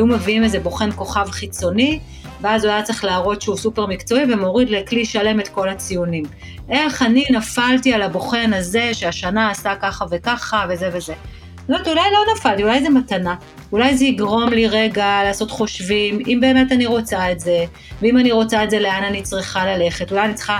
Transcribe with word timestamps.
היו 0.00 0.06
מביאים 0.06 0.44
איזה 0.44 0.60
בוחן 0.60 0.90
כוכב 0.92 1.26
חיצוני, 1.30 2.00
ואז 2.40 2.64
הוא 2.64 2.72
היה 2.72 2.82
צריך 2.82 3.04
להראות 3.04 3.42
שהוא 3.42 3.56
סופר 3.56 3.86
מקצועי 3.86 4.24
ומוריד 4.32 4.70
לכלי 4.70 5.04
שלם 5.04 5.40
את 5.40 5.48
כל 5.48 5.68
הציונים. 5.68 6.24
איך 6.70 7.02
אני 7.02 7.24
נפלתי 7.30 7.92
על 7.92 8.02
הבוחן 8.02 8.52
הזה 8.52 8.94
שהשנה 8.94 9.50
עשה 9.50 9.74
ככה 9.80 10.04
וככה 10.10 10.66
וזה 10.68 10.90
וזה. 10.92 11.14
לא 11.68 11.76
יודעת, 11.76 11.88
אולי 11.88 12.10
לא 12.12 12.34
נפלתי, 12.34 12.62
אולי 12.62 12.82
זה 12.82 12.90
מתנה. 12.90 13.34
אולי 13.72 13.96
זה 13.96 14.04
יגרום 14.04 14.48
לי 14.48 14.66
רגע 14.68 15.20
לעשות 15.24 15.50
חושבים, 15.50 16.18
אם 16.26 16.38
באמת 16.40 16.72
אני 16.72 16.86
רוצה 16.86 17.32
את 17.32 17.40
זה, 17.40 17.64
ואם 18.02 18.18
אני 18.18 18.32
רוצה 18.32 18.64
את 18.64 18.70
זה, 18.70 18.78
לאן 18.78 19.04
אני 19.04 19.22
צריכה 19.22 19.66
ללכת. 19.66 20.12
אולי 20.12 20.24
אני 20.24 20.34
צריכה 20.34 20.58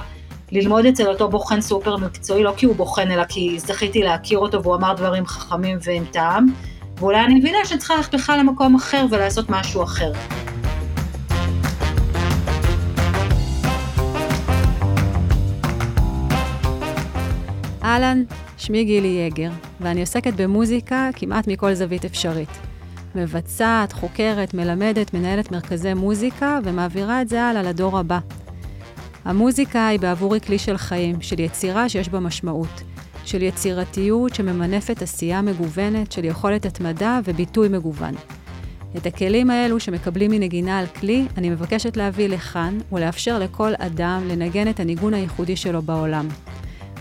ללמוד 0.52 0.86
אצל 0.86 1.06
אותו 1.06 1.28
בוחן 1.28 1.60
סופר 1.60 1.96
מקצועי, 1.96 2.42
לא 2.42 2.52
כי 2.56 2.66
הוא 2.66 2.76
בוחן, 2.76 3.10
אלא 3.10 3.24
כי 3.24 3.58
זכיתי 3.58 4.02
להכיר 4.02 4.38
אותו 4.38 4.62
והוא 4.62 4.74
אמר 4.74 4.94
דברים 4.94 5.26
חכמים 5.26 5.78
ועם 5.82 6.04
טעם. 6.04 6.46
ואולי 7.00 7.24
אני 7.24 7.34
מבינה 7.34 7.58
שאני 7.64 7.78
צריכה 7.78 7.96
ללכת 7.96 8.14
בכלל 8.14 8.38
למקום 8.38 8.74
אחר 8.74 9.06
ולעשות 9.10 9.50
משהו 9.50 9.82
אחר. 9.82 10.12
אהלן, 17.82 18.22
שמי 18.58 18.84
גילי 18.84 19.26
יגר, 19.26 19.50
ואני 19.80 20.00
עוסקת 20.00 20.32
במוזיקה 20.34 21.10
כמעט 21.16 21.46
מכל 21.48 21.74
זווית 21.74 22.04
אפשרית. 22.04 22.58
מבצעת, 23.14 23.92
חוקרת, 23.92 24.54
מלמדת, 24.54 25.14
מנהלת 25.14 25.52
מרכזי 25.52 25.94
מוזיקה 25.94 26.58
ומעבירה 26.64 27.22
את 27.22 27.28
זה 27.28 27.42
הלאה 27.42 27.62
לדור 27.62 27.98
הבא. 27.98 28.18
המוזיקה 29.24 29.86
היא 29.86 30.00
בעבורי 30.00 30.40
כלי 30.40 30.58
של 30.58 30.76
חיים, 30.76 31.20
של 31.20 31.40
יצירה 31.40 31.88
שיש 31.88 32.08
בה 32.08 32.20
משמעות, 32.20 32.82
של 33.30 33.42
יצירתיות 33.42 34.34
שממנפת 34.34 35.02
עשייה 35.02 35.42
מגוונת, 35.42 36.12
של 36.12 36.24
יכולת 36.24 36.66
התמדה 36.66 37.20
וביטוי 37.24 37.68
מגוון. 37.68 38.14
את 38.96 39.06
הכלים 39.06 39.50
האלו 39.50 39.80
שמקבלים 39.80 40.30
מנגינה 40.30 40.78
על 40.78 40.86
כלי, 40.86 41.26
אני 41.36 41.50
מבקשת 41.50 41.96
להביא 41.96 42.28
לכאן 42.28 42.78
ולאפשר 42.92 43.38
לכל 43.38 43.72
אדם 43.78 44.22
לנגן 44.28 44.70
את 44.70 44.80
הניגון 44.80 45.14
הייחודי 45.14 45.56
שלו 45.56 45.82
בעולם. 45.82 46.28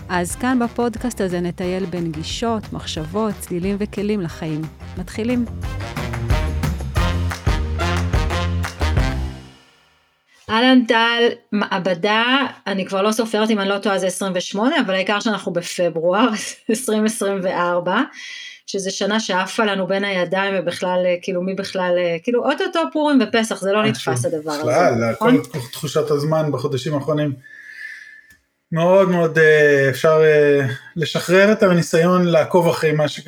אז 0.08 0.36
כאן 0.36 0.58
בפודקאסט 0.64 1.20
הזה 1.20 1.40
נטייל 1.40 1.84
בין 1.84 2.12
גישות, 2.12 2.72
מחשבות, 2.72 3.34
צלילים 3.40 3.76
וכלים 3.78 4.20
לחיים. 4.20 4.60
מתחילים. 4.98 5.44
אהלן 10.50 10.84
טל, 10.88 11.28
מעבדה, 11.52 12.24
אני 12.66 12.86
כבר 12.86 13.02
לא 13.02 13.12
סופרת 13.12 13.50
אם 13.50 13.60
אני 13.60 13.68
לא 13.68 13.78
טועה 13.78 13.98
זה 13.98 14.06
28, 14.06 14.76
אבל 14.86 14.94
העיקר 14.94 15.20
שאנחנו 15.20 15.52
בפברואר 15.52 16.28
2024, 16.70 18.00
שזה 18.66 18.90
שנה 18.90 19.20
שעפה 19.20 19.64
לנו 19.64 19.86
בין 19.86 20.04
הידיים 20.04 20.54
ובכלל, 20.58 21.06
כאילו 21.22 21.42
מי 21.42 21.54
בכלל, 21.54 21.98
כאילו 22.22 22.50
אוטוטו 22.50 22.80
פורים 22.92 23.18
ופסח, 23.22 23.60
זה 23.60 23.72
לא 23.72 23.84
נתפס 23.84 24.24
הדבר 24.24 24.52
הזה. 24.52 24.62
בכלל, 24.62 25.10
נכון? 25.12 25.44
כל 25.44 25.58
תחושת 25.72 26.10
הזמן 26.10 26.52
בחודשים 26.52 26.94
האחרונים. 26.94 27.32
מאוד 28.72 29.08
מאוד 29.08 29.38
אה, 29.38 29.90
אפשר 29.90 30.22
אה, 30.24 30.66
לשחרר 30.96 31.52
את 31.52 31.62
הניסיון 31.62 32.26
לעקוב 32.26 32.68
אחרי, 32.68 32.92
מה 32.92 33.08
ש... 33.08 33.20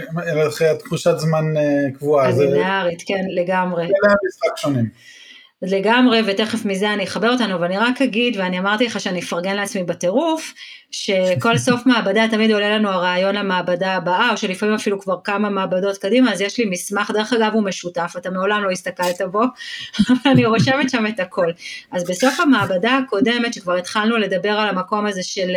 אחרי 0.49 0.69
תחושת 0.79 1.19
זמן 1.19 1.57
אה, 1.57 1.63
קבועה. 1.99 2.29
הלינארית, 2.29 3.03
כן, 3.07 3.25
לגמרי. 3.35 3.87
זה 3.87 4.15
משחק 4.29 4.57
שונים. 4.57 5.12
לגמרי, 5.63 6.21
ותכף 6.27 6.65
מזה 6.65 6.93
אני 6.93 7.05
אחבר 7.05 7.33
אותנו, 7.33 7.61
ואני 7.61 7.79
רק 7.79 8.03
אגיד, 8.03 8.37
ואני 8.37 8.59
אמרתי 8.59 8.87
לך 8.87 9.01
שאני 9.01 9.21
אפרגן 9.21 9.57
לעצמי 9.57 9.85
בטירוף, 9.85 10.55
שכל 10.91 11.59
סוף 11.67 11.87
מעבדה 11.87 12.29
תמיד 12.31 12.51
עולה 12.51 12.79
לנו 12.79 12.89
הרעיון 12.89 13.35
למעבדה 13.35 13.93
הבאה, 13.93 14.31
או 14.31 14.37
שלפעמים 14.37 14.75
אפילו 14.75 15.01
כבר 15.01 15.17
כמה 15.25 15.51
מעבדות 15.51 15.99
קדימה, 15.99 16.33
אז 16.33 16.41
יש 16.41 16.59
לי 16.59 16.65
מסמך, 16.65 17.11
דרך 17.11 17.33
אגב 17.33 17.53
הוא 17.53 17.63
משותף, 17.63 18.15
אתה 18.17 18.31
מעולם 18.31 18.65
לא 18.65 18.71
הסתכלת 18.71 19.21
בו, 19.31 19.43
אבל 20.09 20.33
אני 20.33 20.47
רושמת 20.47 20.91
שם 20.91 21.07
את 21.07 21.21
הכל. 21.21 21.51
אז 21.93 22.05
בסוף 22.05 22.41
המעבדה 22.41 22.99
הקודמת, 22.99 23.55
שכבר 23.55 23.75
התחלנו 23.75 24.17
לדבר 24.17 24.53
על 24.53 24.69
המקום 24.69 25.07
הזה 25.07 25.23
של 25.23 25.51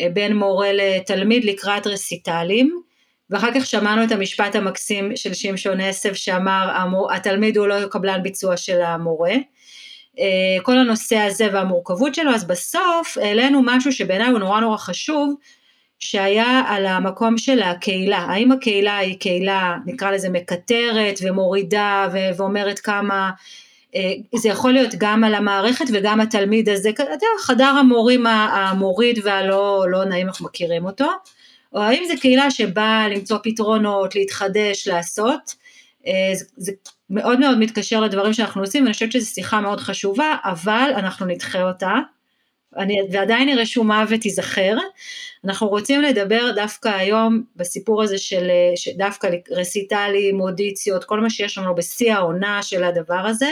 אה, 0.00 0.08
בין 0.12 0.36
מורה 0.36 0.68
לתלמיד 0.72 1.44
לקראת 1.44 1.86
רסיטלים, 1.86 2.80
ואחר 3.30 3.48
כך 3.54 3.66
שמענו 3.66 4.04
את 4.04 4.12
המשפט 4.12 4.54
המקסים 4.54 5.16
של 5.16 5.34
שמשון 5.34 5.80
עשב 5.80 6.14
שאמר 6.14 6.68
התלמיד 7.10 7.56
הוא 7.56 7.66
לא 7.66 7.86
קבלן 7.86 8.22
ביצוע 8.22 8.56
של 8.56 8.80
המורה. 8.82 9.34
אה, 10.18 10.62
כל 10.62 10.78
הנושא 10.78 11.16
הזה 11.16 11.48
והמורכבות 11.52 12.14
שלו, 12.14 12.30
אז 12.30 12.44
בסוף 12.44 13.18
העלינו 13.22 13.62
משהו 13.64 13.92
שבעיניי 13.92 14.28
הוא 14.28 14.38
נורא 14.38 14.60
נורא 14.60 14.76
חשוב, 14.76 15.34
שהיה 15.98 16.62
על 16.68 16.86
המקום 16.86 17.38
של 17.38 17.62
הקהילה, 17.62 18.18
האם 18.18 18.52
הקהילה 18.52 18.96
היא 18.96 19.18
קהילה 19.18 19.76
נקרא 19.86 20.10
לזה 20.10 20.28
מקטרת 20.28 21.18
ומורידה 21.22 22.08
ו- 22.12 22.36
ואומרת 22.36 22.78
כמה, 22.78 23.30
אה, 23.94 24.12
זה 24.34 24.48
יכול 24.48 24.72
להיות 24.72 24.94
גם 24.98 25.24
על 25.24 25.34
המערכת 25.34 25.84
וגם 25.92 26.20
התלמיד 26.20 26.68
הזה, 26.68 26.90
אתה 26.90 27.02
יודע, 27.02 27.26
חדר 27.40 27.64
המורים 27.64 28.26
המוריד 28.26 29.18
והלא 29.24 29.86
לא 29.88 30.04
נעים 30.04 30.26
אנחנו 30.26 30.46
מכירים 30.46 30.86
אותו, 30.86 31.06
או 31.76 31.80
האם 31.80 32.04
זו 32.08 32.14
קהילה 32.20 32.50
שבאה 32.50 33.08
למצוא 33.08 33.38
פתרונות, 33.42 34.14
להתחדש, 34.14 34.88
לעשות, 34.88 35.54
אה, 36.06 36.30
זה, 36.34 36.44
זה 36.56 36.72
מאוד 37.10 37.40
מאוד 37.40 37.58
מתקשר 37.58 38.00
לדברים 38.00 38.32
שאנחנו 38.32 38.60
עושים, 38.60 38.82
ואני 38.82 38.92
חושבת 38.92 39.12
שזו 39.12 39.30
שיחה 39.30 39.60
מאוד 39.60 39.80
חשובה, 39.80 40.36
אבל 40.44 40.90
אנחנו 40.96 41.26
נדחה 41.26 41.62
אותה, 41.62 41.94
אני, 42.76 42.94
ועדיין 43.12 43.48
היא 43.48 43.56
רשומה 43.56 44.04
ותיזכר. 44.08 44.76
אנחנו 45.44 45.68
רוצים 45.68 46.02
לדבר 46.02 46.52
דווקא 46.54 46.88
היום 46.88 47.42
בסיפור 47.56 48.02
הזה 48.02 48.18
של 48.18 48.50
דווקא 48.96 49.28
רסיטלים, 49.50 50.40
אודיציות, 50.40 51.04
כל 51.04 51.20
מה 51.20 51.30
שיש 51.30 51.58
לנו 51.58 51.74
בשיא 51.74 52.14
העונה 52.14 52.62
של 52.62 52.84
הדבר 52.84 53.26
הזה, 53.26 53.50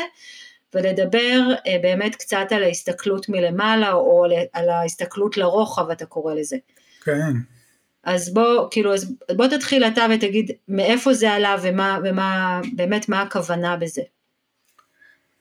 ולדבר 0.75 1.41
אה, 1.67 1.77
באמת 1.83 2.15
קצת 2.15 2.47
על 2.51 2.63
ההסתכלות 2.63 3.29
מלמעלה, 3.29 3.93
או 3.93 4.25
על 4.53 4.69
ההסתכלות 4.69 5.37
לרוחב, 5.37 5.91
אתה 5.91 6.07
קורא 6.07 6.35
לזה. 6.35 6.57
כן. 7.05 7.54
אז 8.05 8.35
בוא, 8.35 8.69
כאילו, 8.71 8.95
אז 8.95 9.13
בוא 9.37 9.47
תתחיל 9.47 9.85
אתה 9.85 10.07
ותגיד 10.15 10.51
מאיפה 10.69 11.15
זה 11.15 11.33
עלה 11.33 11.57
ומה, 11.63 11.99
ומה, 12.05 12.61
באמת 12.77 13.09
מה 13.09 13.23
הכוונה 13.23 13.77
בזה. 13.77 14.03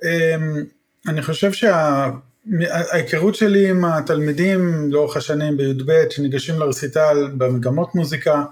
אמ, 0.03 0.63
אני 1.07 1.21
חושב 1.21 1.51
שההיכרות 1.53 3.35
שלי 3.35 3.69
עם 3.69 3.85
התלמידים 3.85 4.91
לאורך 4.91 5.17
השנים 5.17 5.57
בי"ב 5.57 5.91
שניגשים 6.09 6.59
לרסיטל 6.59 7.27
במגמות 7.37 7.95
מוזיקה, 7.95 8.43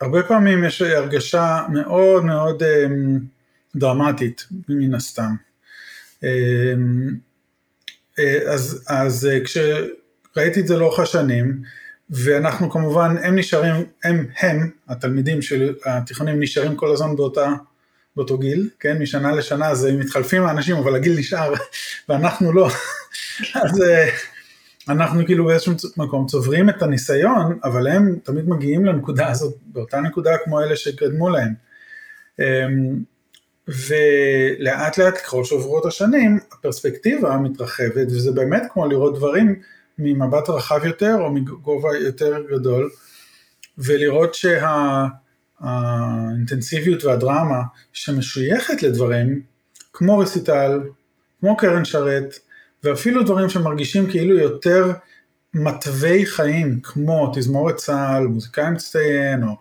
הרבה 0.00 0.22
פעמים 0.22 0.64
יש 0.64 0.82
הרגשה 0.82 1.62
מאוד 1.72 2.24
מאוד 2.24 2.62
אמ, 2.62 3.18
דרמטית 3.76 4.46
מן 4.68 4.94
הסתם. 4.94 5.34
אמ, 6.22 6.28
אה, 8.18 8.52
אז, 8.52 8.84
אז 8.88 9.26
אה, 9.26 9.38
כשראיתי 9.44 10.60
את 10.60 10.66
זה 10.66 10.76
לאורך 10.76 10.98
השנים, 10.98 11.62
ואנחנו 12.10 12.70
כמובן, 12.70 13.16
הם 13.22 13.38
נשארים, 13.38 13.74
הם, 14.04 14.26
הם, 14.40 14.70
התלמידים 14.88 15.42
של 15.42 15.74
התיכונים 15.84 16.40
נשארים 16.40 16.76
כל 16.76 16.92
הזמן 16.92 17.16
באותה, 17.16 17.52
באותו 18.16 18.38
גיל, 18.38 18.68
כן, 18.80 19.02
משנה 19.02 19.32
לשנה, 19.32 19.68
אז 19.68 19.88
מתחלפים 19.98 20.42
האנשים, 20.42 20.76
אבל 20.76 20.96
הגיל 20.96 21.18
נשאר, 21.18 21.52
ואנחנו 22.08 22.52
לא, 22.52 22.68
אז 23.64 23.82
אה, 23.82 24.08
אנחנו 24.88 25.26
כאילו 25.26 25.44
באיזשהו 25.44 25.72
מקום 25.96 26.26
צוברים 26.26 26.68
את 26.68 26.82
הניסיון, 26.82 27.58
אבל 27.64 27.86
הם 27.86 28.18
תמיד 28.22 28.48
מגיעים 28.48 28.84
לנקודה 28.84 29.28
הזאת, 29.28 29.54
באותה 29.66 30.00
נקודה 30.00 30.30
כמו 30.44 30.60
אלה 30.60 30.76
שקדמו 30.76 31.28
להם. 31.28 31.54
אמ, 32.38 33.02
ולאט 33.68 34.98
לאט 34.98 35.14
ככל 35.14 35.44
שעוברות 35.44 35.86
השנים, 35.86 36.38
הפרספקטיבה 36.52 37.36
מתרחבת, 37.36 38.06
וזה 38.06 38.32
באמת 38.32 38.62
כמו 38.72 38.88
לראות 38.88 39.16
דברים 39.16 39.60
ממבט 39.98 40.50
רחב 40.50 40.84
יותר 40.84 41.16
או 41.20 41.30
מגובה 41.30 41.96
יותר 41.96 42.42
גדול, 42.50 42.90
ולראות 43.78 44.34
שהאינטנסיביות 45.60 47.00
שה, 47.00 47.08
והדרמה 47.08 47.62
שמשויכת 47.92 48.82
לדברים, 48.82 49.42
כמו 49.92 50.18
רסיטל, 50.18 50.80
כמו 51.40 51.56
קרן 51.56 51.84
שרת, 51.84 52.38
ואפילו 52.84 53.22
דברים 53.22 53.48
שמרגישים 53.48 54.10
כאילו 54.10 54.38
יותר 54.38 54.92
מתווי 55.54 56.26
חיים, 56.26 56.80
כמו 56.82 57.32
תזמורת 57.34 57.76
צה"ל, 57.76 58.26
מוזיקאי 58.26 58.70
מצטיין, 58.70 59.42
או 59.42 59.56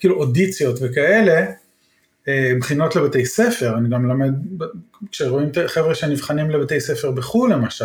כאילו 0.00 0.14
אודיציות 0.14 0.78
וכאלה, 0.82 1.46
אה, 2.28 2.52
בחינות 2.60 2.96
לבתי 2.96 3.26
ספר, 3.26 3.78
אני 3.78 3.88
גם 3.88 4.08
למד, 4.08 4.34
כשרואים 5.12 5.48
חבר'ה 5.66 5.94
שנבחנים 5.94 6.50
לבתי 6.50 6.80
ספר 6.80 7.10
בחו"ל 7.10 7.52
למשל, 7.52 7.84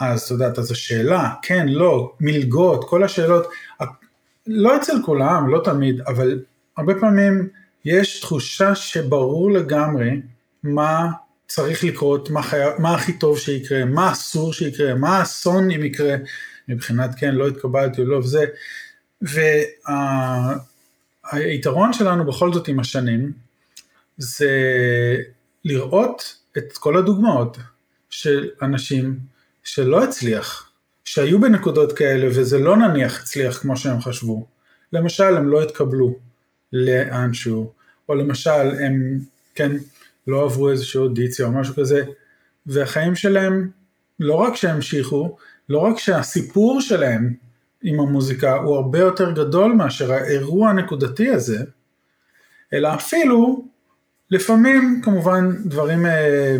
אז 0.00 0.22
את 0.22 0.30
יודעת, 0.30 0.58
אז 0.58 0.70
השאלה, 0.70 1.34
כן, 1.42 1.68
לא, 1.68 2.12
מלגות, 2.20 2.88
כל 2.88 3.04
השאלות, 3.04 3.46
לא 4.46 4.76
אצל 4.76 4.92
כולם, 5.04 5.50
לא 5.50 5.60
תמיד, 5.64 6.00
אבל 6.00 6.42
הרבה 6.76 6.94
פעמים 7.00 7.48
יש 7.84 8.20
תחושה 8.20 8.74
שברור 8.74 9.52
לגמרי 9.52 10.10
מה 10.62 11.08
צריך 11.46 11.84
לקרות, 11.84 12.30
מה, 12.30 12.42
חי... 12.42 12.56
מה 12.78 12.94
הכי 12.94 13.12
טוב 13.12 13.38
שיקרה, 13.38 13.84
מה 13.84 14.12
אסור 14.12 14.52
שיקרה, 14.52 14.94
מה 14.94 15.18
האסון 15.18 15.70
אם 15.70 15.84
יקרה, 15.84 16.16
מבחינת 16.68 17.10
כן, 17.14 17.34
לא 17.34 17.48
התקבלתי 17.48 18.04
לא, 18.04 18.16
וזה, 18.16 18.44
והיתרון 21.32 21.88
וה... 21.88 21.92
שלנו 21.92 22.26
בכל 22.26 22.52
זאת 22.52 22.68
עם 22.68 22.80
השנים, 22.80 23.32
זה 24.18 24.50
לראות 25.64 26.36
את 26.58 26.78
כל 26.78 26.96
הדוגמאות 26.96 27.58
של 28.10 28.48
אנשים 28.62 29.18
שלא 29.68 30.04
הצליח, 30.04 30.70
שהיו 31.04 31.40
בנקודות 31.40 31.92
כאלה 31.92 32.26
וזה 32.30 32.58
לא 32.58 32.76
נניח 32.76 33.22
הצליח 33.22 33.58
כמו 33.58 33.76
שהם 33.76 34.00
חשבו. 34.00 34.46
למשל 34.92 35.36
הם 35.36 35.48
לא 35.48 35.62
התקבלו 35.62 36.16
לאנשהו, 36.72 37.72
או 38.08 38.14
למשל 38.14 38.70
הם, 38.84 39.18
כן, 39.54 39.72
לא 40.26 40.44
עברו 40.44 40.70
איזושהי 40.70 41.00
אודיציה 41.00 41.46
או 41.46 41.52
משהו 41.52 41.74
כזה, 41.74 42.04
והחיים 42.66 43.14
שלהם 43.14 43.70
לא 44.20 44.34
רק 44.34 44.56
שהמשיכו, 44.56 45.36
לא 45.68 45.78
רק 45.78 45.98
שהסיפור 45.98 46.80
שלהם 46.80 47.34
עם 47.82 48.00
המוזיקה 48.00 48.54
הוא 48.54 48.76
הרבה 48.76 48.98
יותר 48.98 49.30
גדול 49.32 49.72
מאשר 49.72 50.12
האירוע 50.12 50.70
הנקודתי 50.70 51.28
הזה, 51.28 51.64
אלא 52.72 52.94
אפילו 52.94 53.64
לפעמים 54.30 55.00
כמובן 55.04 55.50
דברים 55.64 56.06
אה, 56.06 56.56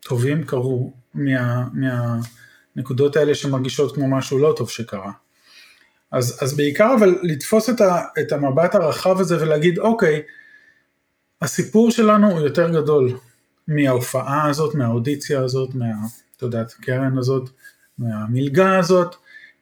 טובים 0.00 0.44
קרו 0.44 1.01
מה, 1.14 1.64
מהנקודות 2.74 3.16
האלה 3.16 3.34
שמרגישות 3.34 3.94
כמו 3.94 4.08
משהו 4.08 4.38
לא 4.38 4.54
טוב 4.56 4.70
שקרה. 4.70 5.12
אז, 6.12 6.38
אז 6.40 6.56
בעיקר 6.56 6.94
אבל 6.98 7.18
לתפוס 7.22 7.70
את, 7.70 7.80
ה, 7.80 8.00
את 8.20 8.32
המבט 8.32 8.74
הרחב 8.74 9.20
הזה 9.20 9.42
ולהגיד 9.42 9.78
אוקיי, 9.78 10.22
הסיפור 11.42 11.90
שלנו 11.90 12.30
הוא 12.30 12.40
יותר 12.40 12.70
גדול 12.70 13.18
מההופעה 13.68 14.48
הזאת, 14.50 14.74
מהאודיציה 14.74 15.40
הזאת, 15.40 15.74
מה, 15.74 15.86
את 16.36 16.42
יודעת, 16.42 16.72
קרן 16.72 17.18
הזאת, 17.18 17.50
מהמלגה 17.98 18.78
הזאת, 18.78 19.14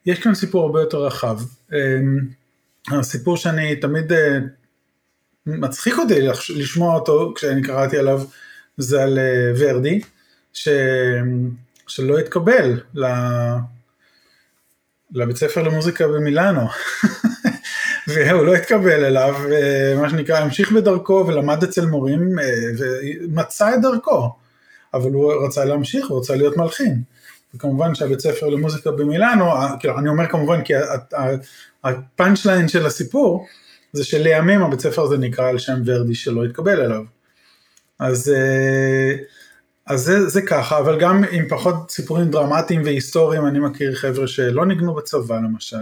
יש 0.06 0.18
כאן 0.18 0.34
סיפור 0.34 0.62
הרבה 0.62 0.80
יותר 0.80 0.98
רחב. 1.06 1.40
אמ, 1.72 2.18
הסיפור 2.90 3.36
שאני 3.36 3.76
תמיד 3.76 4.12
אה, 4.12 4.38
מצחיק 5.46 5.94
אותי 5.98 6.14
לשמוע 6.56 6.94
אותו 6.94 7.32
כשאני 7.36 7.62
קראתי 7.62 7.98
עליו 7.98 8.22
זה 8.76 9.02
על 9.02 9.18
אה, 9.18 9.52
ורדי, 9.58 10.00
ש... 10.52 10.68
שלא 11.86 12.18
התקבל 12.18 12.80
לבית 15.14 15.36
ספר 15.36 15.62
למוזיקה 15.62 16.08
במילאנו. 16.08 16.60
והוא 18.08 18.46
לא 18.46 18.54
התקבל 18.54 19.04
אליו, 19.04 19.34
מה 20.00 20.10
שנקרא, 20.10 20.38
המשיך 20.38 20.72
בדרכו 20.72 21.24
ולמד 21.28 21.62
אצל 21.62 21.86
מורים 21.86 22.38
ומצא 22.78 23.74
את 23.74 23.80
דרכו, 23.82 24.34
אבל 24.94 25.10
הוא 25.10 25.32
רצה 25.46 25.64
להמשיך, 25.64 26.06
הוא 26.08 26.20
רצה 26.20 26.36
להיות 26.36 26.56
מלחין. 26.56 27.02
וכמובן 27.54 27.94
שהבית 27.94 28.20
ספר 28.20 28.46
למוזיקה 28.46 28.90
במילאנו, 28.90 29.44
כאילו 29.80 29.98
אני 29.98 30.08
אומר 30.08 30.28
כמובן 30.28 30.62
כי 30.62 30.72
הפאנצ' 31.84 32.46
ליין 32.46 32.68
של 32.68 32.86
הסיפור, 32.86 33.46
זה 33.92 34.04
שלימים 34.04 34.62
הבית 34.62 34.80
ספר 34.80 35.02
הזה 35.02 35.18
נקרא 35.18 35.48
על 35.48 35.58
שם 35.58 35.82
ורדי 35.86 36.14
שלא 36.14 36.44
התקבל 36.44 36.80
אליו. 36.80 37.02
אז, 37.98 38.32
אז 39.90 40.00
זה, 40.00 40.28
זה 40.28 40.42
ככה, 40.42 40.78
אבל 40.78 41.00
גם 41.00 41.24
עם 41.30 41.48
פחות 41.48 41.90
סיפורים 41.90 42.30
דרמטיים 42.30 42.82
והיסטוריים, 42.84 43.46
אני 43.46 43.58
מכיר 43.58 43.94
חבר'ה 43.94 44.26
שלא 44.26 44.66
ניגנו 44.66 44.94
בצבא 44.94 45.36
למשל, 45.36 45.76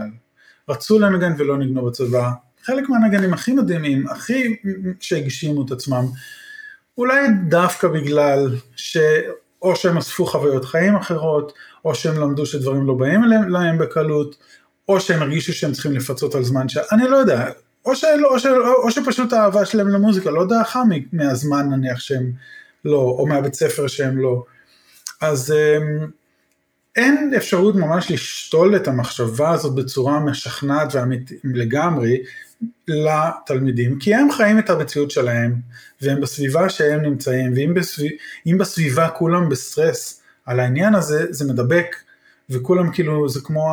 רצו 0.68 0.98
לנגן 0.98 1.32
ולא 1.38 1.58
ניגנו 1.58 1.86
בצבא, 1.86 2.30
חלק 2.64 2.88
מהנגנים 2.88 3.34
הכי 3.34 3.52
מדהימים, 3.52 4.06
הכי 4.08 4.56
שהגשימו 5.00 5.66
את 5.66 5.70
עצמם, 5.70 6.04
אולי 6.98 7.28
דווקא 7.48 7.88
בגלל 7.88 8.56
שאו 8.76 9.76
שהם 9.76 9.98
אספו 9.98 10.26
חוויות 10.26 10.64
חיים 10.64 10.96
אחרות, 10.96 11.52
או 11.84 11.94
שהם 11.94 12.20
למדו 12.20 12.46
שדברים 12.46 12.86
לא 12.86 12.94
באים 12.94 13.24
להם 13.48 13.78
בקלות, 13.78 14.36
או 14.88 15.00
שהם 15.00 15.22
הרגישו 15.22 15.52
שהם 15.52 15.72
צריכים 15.72 15.92
לפצות 15.92 16.34
על 16.34 16.44
זמן 16.44 16.68
ש... 16.68 16.78
אני 16.92 17.08
לא 17.08 17.16
יודע, 17.16 17.50
או, 17.84 17.96
שלא, 17.96 18.28
או, 18.34 18.38
שלא, 18.38 18.74
או 18.74 18.90
שפשוט 18.90 19.32
האהבה 19.32 19.64
שלהם 19.64 19.88
למוזיקה 19.88 20.30
לא 20.30 20.46
דעכה 20.46 20.82
מהזמן 21.12 21.68
נניח 21.70 22.00
שהם 22.00 22.32
לא, 22.84 22.98
או 23.18 23.26
מהבית 23.26 23.54
ספר 23.54 23.86
שהם 23.86 24.18
לא. 24.18 24.44
אז 25.20 25.52
אמ, 25.52 26.06
אין 26.96 27.32
אפשרות 27.36 27.74
ממש 27.74 28.10
לשתול 28.10 28.76
את 28.76 28.88
המחשבה 28.88 29.50
הזאת 29.50 29.74
בצורה 29.74 30.20
משכנעת 30.20 30.94
ואמיתית 30.94 31.40
לגמרי 31.44 32.22
לתלמידים, 32.88 33.98
כי 33.98 34.14
הם 34.14 34.30
חיים 34.32 34.58
את 34.58 34.70
המציאות 34.70 35.10
שלהם, 35.10 35.54
והם 36.02 36.20
בסביבה 36.20 36.68
שהם 36.68 37.02
נמצאים, 37.02 37.52
ואם 37.56 37.74
בסביב, 37.74 38.12
בסביבה 38.58 39.08
כולם 39.08 39.48
בסטרס 39.48 40.22
על 40.46 40.60
העניין 40.60 40.94
הזה, 40.94 41.26
זה 41.30 41.52
מדבק, 41.52 41.96
וכולם 42.50 42.92
כאילו, 42.92 43.28
זה 43.28 43.40
כמו 43.40 43.68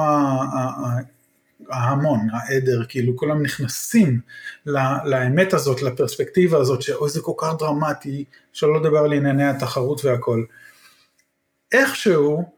ההמון, 1.72 2.28
העדר, 2.32 2.84
כאילו 2.90 3.16
כולם 3.16 3.42
נכנסים 3.44 4.20
לאמת 5.06 5.54
הזאת, 5.54 5.82
לפרספקטיבה 5.82 6.58
הזאת, 6.58 6.82
שאוי 6.82 7.10
זה 7.10 7.22
כל 7.22 7.32
כך 7.38 7.54
דרמטי, 7.60 8.24
שלא 8.54 8.82
לדבר 8.82 8.98
על 8.98 9.14
ענייני 9.14 9.50
התחרות 9.50 10.06
והכל. 10.06 10.44
איכשהו, 11.72 12.52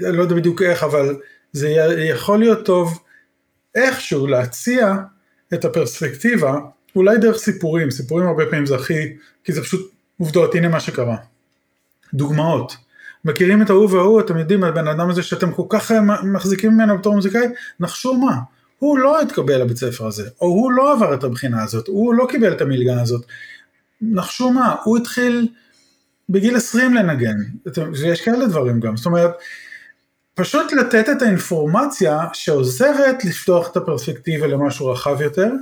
לא 0.00 0.22
יודע 0.22 0.34
בדיוק 0.34 0.62
איך, 0.62 0.82
אבל 0.82 1.16
זה 1.52 1.68
יכול 1.98 2.38
להיות 2.38 2.66
טוב 2.66 3.02
איכשהו 3.74 4.26
להציע 4.26 4.94
את 5.54 5.64
הפרספקטיבה, 5.64 6.58
אולי 6.96 7.18
דרך 7.18 7.36
סיפורים, 7.36 7.90
סיפורים 7.90 8.26
הרבה 8.26 8.46
פעמים 8.46 8.66
זה 8.66 8.76
הכי, 8.76 9.16
כי 9.44 9.52
זה 9.52 9.62
פשוט 9.62 9.92
עובדות, 10.18 10.54
הנה 10.54 10.68
מה 10.68 10.80
שקרה. 10.80 11.16
דוגמאות. 12.14 12.76
מכירים 13.24 13.62
את 13.62 13.70
ההוא 13.70 13.90
וההוא, 13.90 14.20
אתם 14.20 14.38
יודעים, 14.38 14.64
הבן 14.64 14.88
אדם 14.88 15.10
הזה 15.10 15.22
שאתם 15.22 15.52
כל 15.52 15.62
כך 15.68 15.90
מחזיקים 16.22 16.70
ממנו 16.70 16.98
בתור 16.98 17.14
מוזיקאי, 17.14 17.46
נחשו 17.80 18.14
מה, 18.14 18.36
הוא 18.78 18.98
לא 18.98 19.20
התקבל 19.20 19.62
לבית 19.62 19.76
ספר 19.76 20.06
הזה, 20.06 20.28
או 20.40 20.46
הוא 20.46 20.72
לא 20.72 20.92
עבר 20.92 21.14
את 21.14 21.24
הבחינה 21.24 21.62
הזאת, 21.62 21.88
הוא 21.88 22.14
לא 22.14 22.26
קיבל 22.30 22.52
את 22.52 22.60
המלגה 22.60 23.00
הזאת. 23.00 23.26
נחשו 24.00 24.50
מה, 24.50 24.74
הוא 24.84 24.98
התחיל 24.98 25.48
בגיל 26.28 26.56
20 26.56 26.94
לנגן, 26.94 27.36
ויש 28.00 28.22
כאלה 28.22 28.46
דברים 28.46 28.80
גם, 28.80 28.96
זאת 28.96 29.06
אומרת, 29.06 29.30
פשוט 30.34 30.72
לתת 30.72 31.08
את 31.08 31.22
האינפורמציה 31.22 32.20
שעוזרת 32.32 33.24
לפתוח 33.24 33.70
את 33.70 33.76
הפרספקטיבה 33.76 34.46
למשהו 34.46 34.86
רחב 34.86 35.20
יותר, 35.20 35.52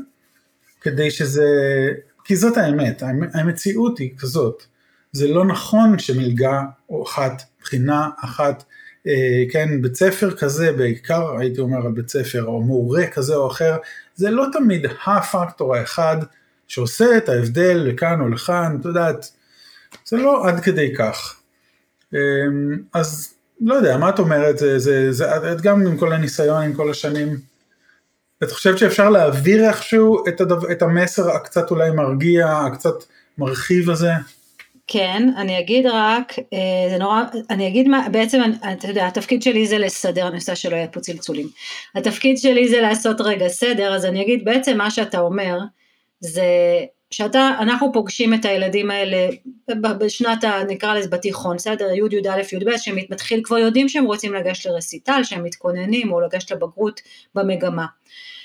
כדי 0.80 1.10
שזה, 1.10 1.46
כי 2.24 2.36
זאת 2.36 2.56
האמת, 2.56 3.02
המציאות 3.34 3.98
היא 3.98 4.10
כזאת, 4.18 4.62
זה 5.12 5.28
לא 5.28 5.44
נכון 5.44 5.98
שמלגה 5.98 6.62
או 6.90 7.02
אחת, 7.02 7.42
בחינה 7.62 8.08
אחת, 8.24 8.64
אה, 9.06 9.44
כן, 9.50 9.82
בית 9.82 9.96
ספר 9.96 10.36
כזה, 10.36 10.72
בעיקר 10.72 11.36
הייתי 11.38 11.60
אומר 11.60 11.86
על 11.86 11.92
בית 11.92 12.08
ספר, 12.08 12.44
או 12.44 12.60
מורה 12.60 13.06
כזה 13.06 13.34
או 13.34 13.50
אחר, 13.50 13.76
זה 14.14 14.30
לא 14.30 14.46
תמיד 14.52 14.86
הפקטור 15.06 15.76
האחד 15.76 16.16
שעושה 16.68 17.16
את 17.16 17.28
ההבדל 17.28 17.82
לכאן 17.86 18.20
או 18.20 18.28
לכאן, 18.28 18.76
את 18.80 18.84
יודעת, 18.84 19.30
זה 20.04 20.16
לא 20.16 20.48
עד 20.48 20.60
כדי 20.60 20.94
כך. 20.94 21.36
אמ, 22.14 22.78
אז 22.94 23.34
לא 23.60 23.74
יודע, 23.74 23.96
מה 23.96 24.08
את 24.08 24.18
אומרת, 24.18 24.58
זה, 24.58 24.78
זה, 24.78 25.12
זה, 25.12 25.52
את 25.52 25.60
גם 25.60 25.86
עם 25.86 25.98
כל 25.98 26.12
הניסיון, 26.12 26.62
עם 26.62 26.74
כל 26.74 26.90
השנים, 26.90 27.36
את 28.42 28.52
חושבת 28.52 28.78
שאפשר 28.78 29.10
להעביר 29.10 29.68
איכשהו 29.68 30.28
את, 30.28 30.40
הדו, 30.40 30.70
את 30.70 30.82
המסר 30.82 31.30
הקצת 31.30 31.70
אולי 31.70 31.90
מרגיע, 31.90 32.48
הקצת 32.48 32.94
מרחיב 33.38 33.90
הזה? 33.90 34.10
כן, 34.88 35.28
אני 35.36 35.58
אגיד 35.58 35.86
רק, 35.86 36.38
אה, 36.38 36.90
זה 36.90 36.98
נורא, 36.98 37.22
אני 37.50 37.68
אגיד 37.68 37.88
מה, 37.88 38.06
בעצם, 38.12 38.40
אתה 38.72 38.88
יודע, 38.88 39.06
התפקיד 39.06 39.42
שלי 39.42 39.66
זה 39.66 39.78
לסדר, 39.78 40.28
אני 40.28 40.36
עושה 40.36 40.56
שלא 40.56 40.76
יהיה 40.76 40.88
פה 40.88 41.00
צלצולים. 41.00 41.48
התפקיד 41.94 42.38
שלי 42.38 42.68
זה 42.68 42.80
לעשות 42.80 43.20
רגע 43.20 43.48
סדר, 43.48 43.94
אז 43.94 44.04
אני 44.04 44.22
אגיד, 44.22 44.44
בעצם 44.44 44.78
מה 44.78 44.90
שאתה 44.90 45.20
אומר, 45.20 45.58
זה 46.20 46.44
שאתה, 47.10 47.50
אנחנו 47.60 47.92
פוגשים 47.92 48.34
את 48.34 48.44
הילדים 48.44 48.90
האלה 48.90 49.28
בשנת, 49.98 50.44
ה, 50.44 50.62
נקרא 50.68 50.94
לזה 50.94 51.08
בתיכון, 51.08 51.56
בסדר, 51.56 51.86
י' 51.92 52.16
י"א 52.16 52.56
י"ב, 52.56 52.76
שהם 52.76 52.96
מתחיל, 53.10 53.40
כבר 53.44 53.58
יודעים 53.58 53.88
שהם 53.88 54.04
רוצים 54.04 54.34
לגשת 54.34 54.66
לרסיטל, 54.66 55.20
שהם 55.24 55.44
מתכוננים, 55.44 56.12
או 56.12 56.20
לגשת 56.20 56.50
לבגרות 56.50 57.00
במגמה. 57.34 57.86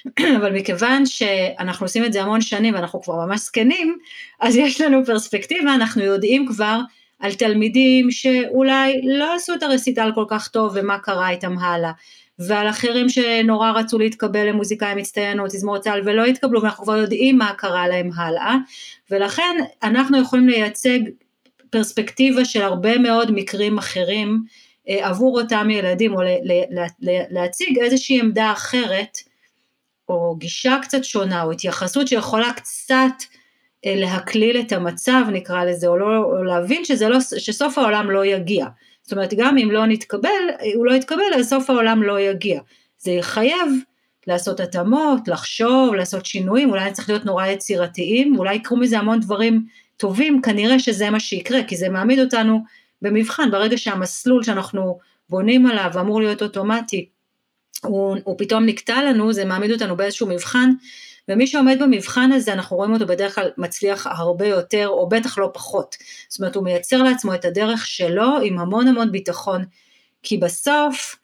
אבל 0.38 0.55
מכיוון 0.55 1.05
שאנחנו 1.05 1.86
עושים 1.86 2.05
את 2.05 2.13
זה 2.13 2.22
המון 2.22 2.41
שנים 2.41 2.74
ואנחנו 2.74 3.01
כבר 3.01 3.25
ממש 3.25 3.39
זקנים, 3.39 3.98
אז 4.39 4.55
יש 4.55 4.81
לנו 4.81 5.05
פרספקטיבה, 5.05 5.75
אנחנו 5.75 6.03
יודעים 6.03 6.48
כבר 6.48 6.79
על 7.19 7.33
תלמידים 7.33 8.12
שאולי 8.12 9.01
לא 9.03 9.36
עשו 9.36 9.53
את 9.53 9.63
הרסיטל 9.63 10.12
כל 10.15 10.25
כך 10.27 10.48
טוב 10.48 10.72
ומה 10.75 11.00
קרה 11.00 11.29
איתם 11.29 11.57
הלאה. 11.57 11.91
ועל 12.39 12.69
אחרים 12.69 13.10
שנורא 13.10 13.72
רצו 13.72 14.00
להתקבל 14.00 14.50
למוזיקאי 14.50 14.95
מצטיין 14.95 15.39
או 15.39 15.48
תזמורת 15.48 15.81
צה"ל 15.81 16.01
ולא 16.05 16.25
התקבלו 16.25 16.62
ואנחנו 16.62 16.83
כבר 16.83 16.98
יודעים 16.98 17.38
מה 17.38 17.53
קרה 17.57 17.88
להם 17.88 18.10
הלאה 18.15 18.55
ולכן 19.12 19.57
אנחנו 19.83 20.22
יכולים 20.22 20.48
לייצג 20.48 21.00
פרספקטיבה 21.69 22.45
של 22.45 22.62
הרבה 22.62 22.98
מאוד 22.98 23.31
מקרים 23.31 23.77
אחרים 23.77 24.43
אה, 24.89 25.07
עבור 25.07 25.41
אותם 25.41 25.69
ילדים 25.69 26.13
או 26.15 26.22
להציג 27.31 27.79
איזושהי 27.79 28.19
עמדה 28.19 28.51
אחרת 28.51 29.17
או 30.10 30.36
גישה 30.36 30.77
קצת 30.81 31.03
שונה 31.03 31.43
או 31.43 31.51
התייחסות 31.51 32.07
שיכולה 32.07 32.53
קצת 32.53 33.24
אה, 33.86 33.95
להקליל 33.95 34.60
את 34.60 34.72
המצב 34.72 35.24
נקרא 35.31 35.63
לזה 35.63 35.88
או, 35.88 35.98
לא, 35.98 36.17
או 36.17 36.43
להבין 36.43 36.86
שזה 36.86 37.10
לא, 37.10 37.17
שסוף 37.38 37.77
העולם 37.77 38.12
לא 38.12 38.25
יגיע 38.25 38.67
זאת 39.03 39.12
אומרת, 39.12 39.33
גם 39.38 39.57
אם 39.57 39.72
לא 39.72 39.86
נתקבל, 39.86 40.29
הוא 40.75 40.86
לא 40.86 40.93
יתקבל, 40.93 41.24
אז 41.39 41.50
סוף 41.50 41.69
העולם 41.69 42.03
לא 42.03 42.19
יגיע. 42.19 42.62
זה 42.98 43.12
יחייב 43.12 43.67
לעשות 44.27 44.60
התאמות, 44.60 45.27
לחשוב, 45.27 45.93
לעשות 45.95 46.25
שינויים, 46.25 46.69
אולי 46.69 46.91
צריך 46.91 47.10
להיות 47.10 47.25
נורא 47.25 47.48
יצירתיים, 47.48 48.36
אולי 48.38 48.55
יקרו 48.55 48.77
מזה 48.77 49.00
המון 49.00 49.19
דברים 49.19 49.65
טובים, 49.98 50.41
כנראה 50.41 50.79
שזה 50.79 51.10
מה 51.10 51.19
שיקרה, 51.19 51.63
כי 51.63 51.77
זה 51.77 51.89
מעמיד 51.89 52.19
אותנו 52.19 52.63
במבחן, 53.01 53.51
ברגע 53.51 53.77
שהמסלול 53.77 54.43
שאנחנו 54.43 55.00
בונים 55.29 55.65
עליו 55.65 55.91
אמור 56.00 56.22
להיות 56.22 56.41
אוטומטי, 56.41 57.10
הוא, 57.84 58.18
הוא 58.24 58.36
פתאום 58.38 58.66
נקטע 58.66 59.04
לנו, 59.04 59.34
זה 59.34 59.46
מעמיד 59.46 59.72
אותנו 59.72 59.98
באיזשהו 59.98 60.28
מבחן, 60.28 60.70
ומי 61.30 61.48
שעומד 61.48 61.78
במבחן 61.82 62.32
הזה, 62.32 62.54
אנחנו 62.54 62.78
רואים 62.78 62.94
אותו 62.94 63.08
בדרך 63.08 63.36
כלל 63.36 63.50
מצליח 63.58 64.08
הרבה 64.08 64.48
יותר, 64.48 64.88
או 64.88 65.10
בטח 65.10 65.38
לא 65.38 65.50
פחות. 65.54 65.96
זאת 66.30 66.40
אומרת, 66.40 66.56
הוא 66.56 66.63
מייצר 66.63 67.04
לעצמו 67.04 67.34
את 67.34 67.46
הדרך 67.46 67.88
שלו 67.88 68.38
עם 68.44 68.60
המון 68.60 68.88
המון 68.88 69.12
ביטחון, 69.12 69.66
כי 70.24 70.38
בסוף, 70.38 71.16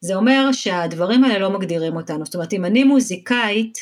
זה 0.00 0.14
אומר 0.14 0.52
שהדברים 0.52 1.24
האלה 1.24 1.38
לא 1.38 1.50
מגדירים 1.50 1.96
אותנו. 1.96 2.24
זאת 2.24 2.34
אומרת, 2.34 2.52
אם 2.52 2.64
אני 2.64 2.84
מוזיקאית, 2.84 3.78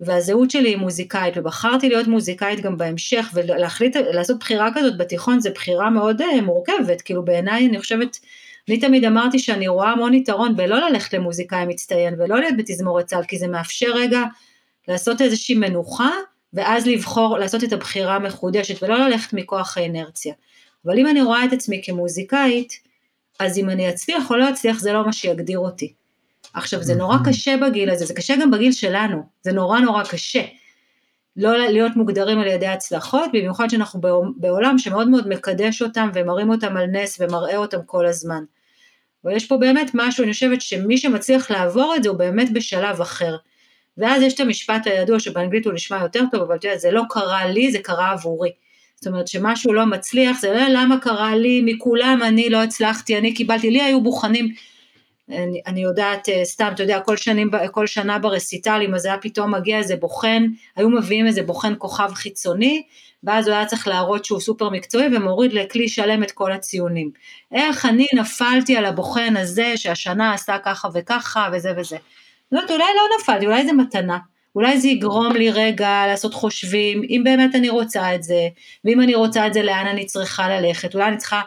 והזהות 0.00 0.50
שלי 0.50 0.68
היא 0.68 0.76
מוזיקאית, 0.76 1.34
ובחרתי 1.36 1.88
להיות 1.88 2.06
מוזיקאית 2.06 2.60
גם 2.60 2.78
בהמשך, 2.78 3.30
ולהחליט, 3.34 3.96
לעשות 3.96 4.38
בחירה 4.38 4.70
כזאת 4.74 4.98
בתיכון, 4.98 5.40
זו 5.40 5.50
בחירה 5.54 5.90
מאוד 5.90 6.22
uh, 6.22 6.40
מורכבת, 6.42 7.00
כאילו 7.02 7.24
בעיניי 7.24 7.66
אני 7.66 7.78
חושבת, 7.78 8.18
אני 8.68 8.80
תמיד 8.80 9.04
אמרתי 9.04 9.38
שאני 9.38 9.68
רואה 9.68 9.90
המון 9.90 10.14
יתרון 10.14 10.56
בלא 10.56 10.88
ללכת 10.88 11.14
למוזיקאי 11.14 11.66
מצטיין, 11.66 12.14
ולא 12.18 12.40
להיות 12.40 12.56
בתזמורת 12.56 13.06
צה"ל, 13.06 13.24
כי 13.24 13.38
זה 13.38 13.48
מאפשר 13.48 13.92
רגע 13.94 14.22
לעשות 14.88 15.20
איזושהי 15.20 15.54
מנוחה, 15.54 16.10
ואז 16.52 16.86
לבחור, 16.86 17.38
לעשות 17.38 17.64
את 17.64 17.72
הבחירה 17.72 18.16
המחודשת, 18.16 18.82
ולא 18.82 18.98
ללכת 18.98 19.32
מכוח 19.32 19.78
האינרציה. 19.78 20.34
אבל 20.86 20.98
אם 20.98 21.06
אני 21.06 21.22
רואה 21.22 21.44
את 21.44 21.52
עצמי 21.52 21.80
כמוזיקאית, 21.84 22.72
אז 23.38 23.58
אם 23.58 23.70
אני 23.70 23.88
אצליח 23.88 24.30
או 24.30 24.36
לא 24.36 24.50
אצליח, 24.50 24.78
זה 24.78 24.92
לא 24.92 25.06
מה 25.06 25.12
שיגדיר 25.12 25.58
אותי. 25.58 25.92
עכשיו, 26.54 26.82
זה 26.82 26.94
נורא 26.94 27.16
קשה 27.24 27.56
בגיל 27.56 27.90
הזה, 27.90 28.04
זה 28.06 28.14
קשה 28.14 28.34
גם 28.40 28.50
בגיל 28.50 28.72
שלנו, 28.72 29.22
זה 29.42 29.52
נורא 29.52 29.80
נורא 29.80 30.04
קשה. 30.04 30.42
לא 31.40 31.58
להיות 31.58 31.96
מוגדרים 31.96 32.38
על 32.38 32.46
ידי 32.46 32.66
הצלחות, 32.66 33.30
במיוחד 33.32 33.70
שאנחנו 33.70 34.00
בעולם 34.36 34.78
שמאוד 34.78 35.08
מאוד 35.08 35.28
מקדש 35.28 35.82
אותם 35.82 36.10
ומרים 36.14 36.50
אותם 36.50 36.76
על 36.76 36.86
נס 36.86 37.20
ומראה 37.20 37.56
אותם 37.56 37.78
כל 37.86 38.06
הזמן. 38.06 38.44
ויש 39.24 39.46
פה 39.46 39.56
באמת 39.56 39.90
משהו, 39.94 40.24
אני 40.24 40.32
חושבת 40.32 40.60
שמי 40.60 40.98
שמצליח 40.98 41.50
לעבור 41.50 41.94
את 41.96 42.02
זה 42.02 42.08
הוא 42.08 42.18
באמת 42.18 42.52
בשלב 42.52 43.00
אחר. 43.00 43.36
ואז 43.98 44.22
יש 44.22 44.34
את 44.34 44.40
המשפט 44.40 44.86
הידוע 44.86 45.20
שבאנגלית 45.20 45.66
הוא 45.66 45.74
נשמע 45.74 45.98
יותר 46.02 46.24
טוב, 46.30 46.42
אבל 46.42 46.54
יודע, 46.54 46.76
זה 46.76 46.90
לא 46.90 47.02
קרה 47.10 47.46
לי, 47.46 47.72
זה 47.72 47.78
קרה 47.78 48.10
עבורי. 48.10 48.50
זאת 48.96 49.06
אומרת 49.06 49.28
שמשהו 49.28 49.72
לא 49.72 49.86
מצליח, 49.86 50.40
זה 50.40 50.52
לא 50.52 50.60
למה 50.68 51.00
קרה 51.00 51.36
לי, 51.36 51.62
מכולם 51.64 52.20
אני 52.22 52.50
לא 52.50 52.62
הצלחתי, 52.62 53.18
אני 53.18 53.34
קיבלתי, 53.34 53.70
לי 53.70 53.82
היו 53.82 54.00
בוחנים 54.00 54.54
אני, 55.32 55.60
אני 55.66 55.80
יודעת, 55.80 56.28
אה, 56.28 56.44
סתם, 56.44 56.70
אתה 56.74 56.82
יודע, 56.82 57.00
כל, 57.00 57.16
שנים, 57.16 57.50
כל 57.70 57.86
שנה 57.86 58.18
ברסיטלים, 58.18 58.94
אז 58.94 59.06
היה 59.06 59.18
פתאום 59.18 59.54
מגיע 59.54 59.78
איזה 59.78 59.96
בוחן, 59.96 60.42
היו 60.76 60.90
מביאים 60.90 61.26
איזה 61.26 61.42
בוחן 61.42 61.74
כוכב 61.78 62.10
חיצוני, 62.14 62.82
ואז 63.24 63.48
הוא 63.48 63.56
היה 63.56 63.66
צריך 63.66 63.88
להראות 63.88 64.24
שהוא 64.24 64.40
סופר 64.40 64.68
מקצועי 64.68 65.16
ומוריד 65.16 65.52
לכלי 65.52 65.88
שלם 65.88 66.22
את 66.22 66.30
כל 66.30 66.52
הציונים. 66.52 67.10
איך 67.54 67.86
אני 67.86 68.06
נפלתי 68.14 68.76
על 68.76 68.84
הבוחן 68.84 69.36
הזה 69.36 69.72
שהשנה 69.76 70.34
עשה 70.34 70.58
ככה 70.64 70.88
וככה 70.94 71.48
וזה 71.52 71.72
וזה. 71.76 71.96
זאת 71.96 72.52
אומרת, 72.52 72.70
אולי 72.70 72.84
לא 72.96 73.02
נפלתי, 73.20 73.46
אולי 73.46 73.66
זה 73.66 73.72
מתנה. 73.72 74.18
אולי 74.54 74.80
זה 74.80 74.88
יגרום 74.88 75.32
לי 75.32 75.50
רגע 75.50 76.04
לעשות 76.06 76.34
חושבים, 76.34 77.02
אם 77.08 77.20
באמת 77.24 77.54
אני 77.54 77.68
רוצה 77.68 78.14
את 78.14 78.22
זה, 78.22 78.48
ואם 78.84 79.00
אני 79.00 79.14
רוצה 79.14 79.46
את 79.46 79.54
זה, 79.54 79.62
לאן 79.62 79.86
אני 79.86 80.06
צריכה 80.06 80.48
ללכת, 80.48 80.94
אולי 80.94 81.08
אני 81.08 81.16
צריכה 81.16 81.40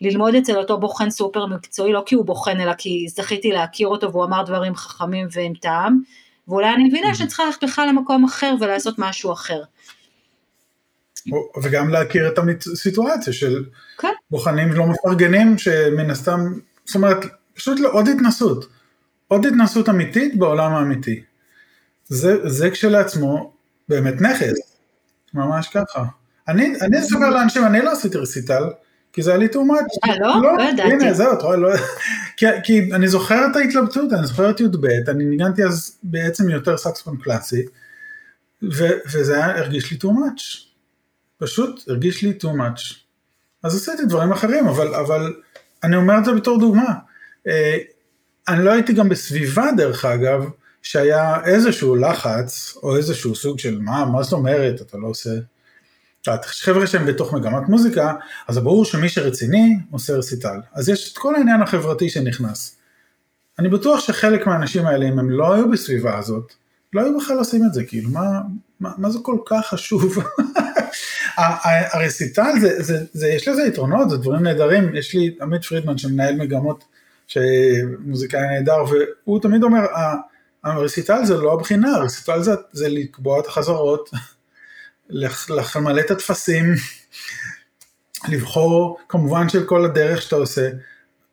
ללמוד 0.00 0.34
אצל 0.34 0.56
אותו 0.56 0.78
בוחן 0.80 1.10
סופר 1.10 1.46
מקצועי, 1.46 1.92
לא 1.92 2.02
כי 2.06 2.14
הוא 2.14 2.26
בוחן, 2.26 2.60
אלא 2.60 2.72
כי 2.74 3.06
זכיתי 3.08 3.52
להכיר 3.52 3.88
אותו 3.88 4.12
והוא 4.12 4.24
אמר 4.24 4.42
דברים 4.42 4.74
חכמים 4.74 5.28
ועם 5.32 5.52
טעם, 5.54 6.00
ואולי 6.48 6.74
אני 6.74 6.84
מבינה 6.84 7.14
שאני 7.14 7.28
צריכה 7.28 7.44
ללכת 7.44 7.64
בכלל 7.64 7.88
למקום 7.88 8.24
אחר 8.24 8.54
ולעשות 8.60 8.94
משהו 8.98 9.32
אחר. 9.32 9.62
וגם 11.62 11.88
להכיר 11.88 12.28
את 12.28 12.38
הסיטואציה 12.72 13.32
של 13.32 13.64
כן. 13.98 14.12
בוחנים 14.30 14.72
לא 14.72 14.86
מפרגנים, 14.86 15.58
שמן 15.58 16.10
הסתם, 16.10 16.40
זאת 16.84 16.94
אומרת, 16.94 17.24
פשוט 17.54 17.78
עוד 17.92 18.08
התנסות, 18.08 18.66
עוד 19.28 19.46
התנסות 19.46 19.88
אמיתית 19.88 20.38
בעולם 20.38 20.72
האמיתי. 20.72 21.22
זה, 22.04 22.48
זה 22.48 22.70
כשלעצמו 22.70 23.52
באמת 23.88 24.20
נכס, 24.20 24.76
ממש 25.34 25.68
ככה. 25.68 26.04
אני, 26.48 26.72
אני 26.80 26.98
אספר 26.98 27.30
לאנשים, 27.30 27.66
אני 27.66 27.82
לא 27.82 27.92
עשיתי 27.92 28.18
רסיטל, 28.18 28.62
כי 29.16 29.22
זה 29.22 29.30
היה 29.30 29.38
לי 29.38 29.46
too 29.46 29.56
much. 29.56 30.08
אה, 30.08 30.18
לא? 30.18 30.42
לא 30.42 30.62
ידעתי. 30.62 30.92
הנה, 30.92 31.14
זהו, 31.14 31.32
אתה 31.32 31.44
רואה, 31.44 31.56
לא... 31.56 31.68
כי, 32.36 32.46
כי 32.64 32.92
אני 32.92 33.08
זוכר 33.08 33.46
את 33.50 33.56
ההתלבטות, 33.56 34.12
אני 34.12 34.26
זוכר 34.26 34.50
את 34.50 34.60
י"ב, 34.60 34.86
אני 35.08 35.24
ניגנתי 35.24 35.64
אז 35.64 35.98
בעצם 36.02 36.50
יותר 36.50 36.76
סקספון 36.76 37.16
קלאסי, 37.16 37.62
ו, 38.62 38.84
וזה 39.12 39.34
היה, 39.36 39.58
הרגיש 39.58 39.90
לי 39.90 39.98
too 40.02 40.06
much. 40.06 40.66
פשוט 41.38 41.88
הרגיש 41.88 42.22
לי 42.22 42.32
too 42.42 42.46
much. 42.46 42.94
אז 43.62 43.76
עשיתי 43.76 44.04
דברים 44.04 44.32
אחרים, 44.32 44.66
אבל, 44.66 44.94
אבל 44.94 45.34
אני 45.84 45.96
אומר 45.96 46.18
את 46.18 46.24
זה 46.24 46.32
בתור 46.32 46.60
דוגמה. 46.60 46.94
אה, 47.46 47.78
אני 48.48 48.64
לא 48.64 48.72
הייתי 48.72 48.92
גם 48.92 49.08
בסביבה, 49.08 49.66
דרך 49.76 50.04
אגב, 50.04 50.44
שהיה 50.82 51.44
איזשהו 51.44 51.96
לחץ, 51.96 52.76
או 52.82 52.96
איזשהו 52.96 53.34
סוג 53.34 53.58
של 53.58 53.78
מה, 53.78 54.04
מה 54.04 54.22
זאת 54.22 54.32
אומרת, 54.32 54.80
אתה 54.80 54.98
לא 54.98 55.06
עושה... 55.06 55.30
חבר'ה 56.44 56.86
שהם 56.86 57.06
בתוך 57.06 57.32
מגמת 57.32 57.68
מוזיקה, 57.68 58.14
אז 58.48 58.58
ברור 58.58 58.84
שמי 58.84 59.08
שרציני 59.08 59.78
עושה 59.90 60.12
רסיטל. 60.12 60.60
אז 60.74 60.88
יש 60.88 61.12
את 61.12 61.18
כל 61.18 61.34
העניין 61.34 61.62
החברתי 61.62 62.08
שנכנס. 62.08 62.76
אני 63.58 63.68
בטוח 63.68 64.00
שחלק 64.00 64.46
מהאנשים 64.46 64.86
האלה, 64.86 65.08
אם 65.08 65.18
הם 65.18 65.30
לא 65.30 65.54
היו 65.54 65.70
בסביבה 65.70 66.18
הזאת, 66.18 66.52
לא 66.92 67.00
היו 67.00 67.18
בכלל 67.18 67.38
עושים 67.38 67.64
את 67.64 67.74
זה, 67.74 67.84
כאילו, 67.84 68.10
מה, 68.10 68.40
מה, 68.80 68.92
מה 68.98 69.10
זה 69.10 69.18
כל 69.22 69.38
כך 69.46 69.66
חשוב? 69.66 70.18
הרסיטל, 71.92 72.52
זה, 72.60 72.82
זה, 72.82 73.04
זה, 73.12 73.28
יש 73.28 73.48
לזה 73.48 73.62
יתרונות, 73.62 74.10
זה 74.10 74.16
דברים 74.16 74.42
נהדרים, 74.42 74.94
יש 74.94 75.14
לי 75.14 75.34
עמית 75.42 75.64
פרידמן 75.64 75.98
שמנהל 75.98 76.36
מגמות, 76.36 76.84
שמוזיקאי 77.26 78.40
נהדר, 78.40 78.84
והוא 79.24 79.40
תמיד 79.40 79.62
אומר, 79.62 79.86
הרסיטל 80.64 81.24
זה 81.24 81.36
לא 81.36 81.52
הבחינה, 81.52 81.96
הרסיטל 81.96 82.42
זה, 82.42 82.52
זה 82.72 82.88
לקבוע 82.88 83.40
את 83.40 83.46
החזרות, 83.46 84.10
למלא 85.10 86.00
את 86.00 86.10
הטפסים, 86.10 86.64
לבחור 88.28 88.98
כמובן 89.08 89.48
של 89.48 89.64
כל 89.64 89.84
הדרך 89.84 90.22
שאתה 90.22 90.36
עושה, 90.36 90.70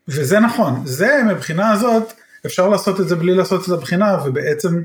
וזה 0.07 0.39
נכון, 0.39 0.81
זה 0.85 1.21
מבחינה 1.29 1.71
הזאת, 1.71 2.13
אפשר 2.45 2.69
לעשות 2.69 2.99
את 2.99 3.07
זה 3.07 3.15
בלי 3.15 3.35
לעשות 3.35 3.63
את 3.65 3.69
הבחינה, 3.69 4.17
ובעצם 4.25 4.83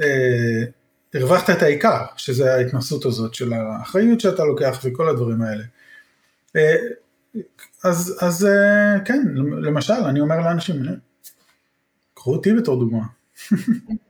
אה, 0.00 0.64
הרווחת 1.14 1.50
את 1.50 1.62
העיקר, 1.62 2.04
שזה 2.16 2.54
ההתנסות 2.54 3.04
הזאת 3.04 3.34
של 3.34 3.52
האחריות 3.52 4.20
שאתה 4.20 4.44
לוקח 4.44 4.80
וכל 4.84 5.08
הדברים 5.08 5.42
האלה. 5.42 5.64
אה, 6.56 6.76
אז, 7.84 8.18
אז 8.20 8.46
אה, 8.46 9.00
כן, 9.04 9.22
למשל, 9.62 9.92
אני 9.92 10.20
אומר 10.20 10.40
לאנשים, 10.40 10.82
קחו 12.14 12.32
אותי 12.32 12.52
בתור 12.52 12.80
דוגמה. 12.80 13.02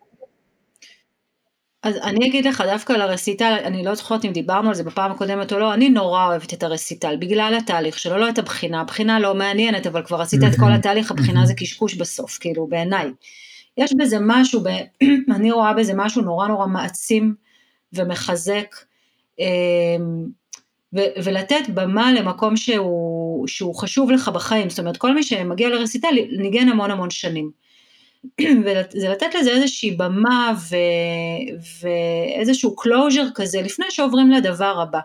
אז 1.83 1.97
אני 1.97 2.29
אגיד 2.29 2.47
לך 2.47 2.61
דווקא 2.61 2.93
על 2.93 3.01
הרסיטל, 3.01 3.57
אני 3.65 3.85
לא 3.85 3.95
זוכרת 3.95 4.25
אם 4.25 4.33
דיברנו 4.33 4.69
על 4.69 4.75
זה 4.75 4.85
בפעם 4.85 5.11
הקודמת 5.11 5.53
או 5.53 5.59
לא, 5.59 5.75
אני 5.75 5.89
נורא 5.89 6.27
אוהבת 6.27 6.55
את 6.55 6.63
הרסיטל, 6.63 7.17
בגלל 7.17 7.55
התהליך 7.59 7.99
שלו, 7.99 8.17
לא 8.17 8.29
את 8.29 8.39
הבחינה, 8.39 8.81
הבחינה 8.81 9.21
לא 9.21 9.35
מעניינת, 9.35 9.87
אבל 9.87 10.03
כבר 10.03 10.21
עשית 10.21 10.41
את 10.43 10.59
כל 10.61 10.73
התהליך, 10.73 11.11
הבחינה 11.11 11.47
זה 11.47 11.55
קשקוש 11.55 11.95
בסוף, 11.95 12.39
כאילו, 12.39 12.67
בעיניי. 12.67 13.11
יש 13.77 13.93
בזה 13.99 14.17
משהו, 14.21 14.61
ב... 14.61 14.69
אני 15.37 15.51
רואה 15.51 15.73
בזה 15.75 15.93
משהו 15.97 16.23
נורא 16.23 16.49
נורא 16.49 16.67
מעצים 16.67 17.35
ומחזק, 17.93 18.77
אמ, 19.39 20.27
ו- 20.97 21.23
ולתת 21.25 21.69
במה 21.75 22.13
למקום 22.13 22.57
שהוא, 22.57 23.49
שהוא 23.49 23.75
חשוב 23.75 24.11
לך 24.11 24.29
בחיים, 24.29 24.71
זאת 24.71 24.79
אומרת, 24.79 24.97
כל 24.97 25.15
מי 25.15 25.23
שמגיע 25.23 25.69
לרסיטל 25.69 26.09
ניגן 26.39 26.69
המון 26.69 26.91
המון 26.91 27.11
שנים. 27.11 27.51
וזה 28.41 29.09
לתת 29.09 29.35
לזה 29.41 29.50
איזושהי 29.50 29.91
במה 29.91 30.53
ו... 30.71 30.77
ואיזשהו 31.83 32.77
closure 32.81 33.35
כזה 33.35 33.62
לפני 33.62 33.87
שעוברים 33.89 34.31
לדבר 34.31 34.81
הבא. 34.81 35.00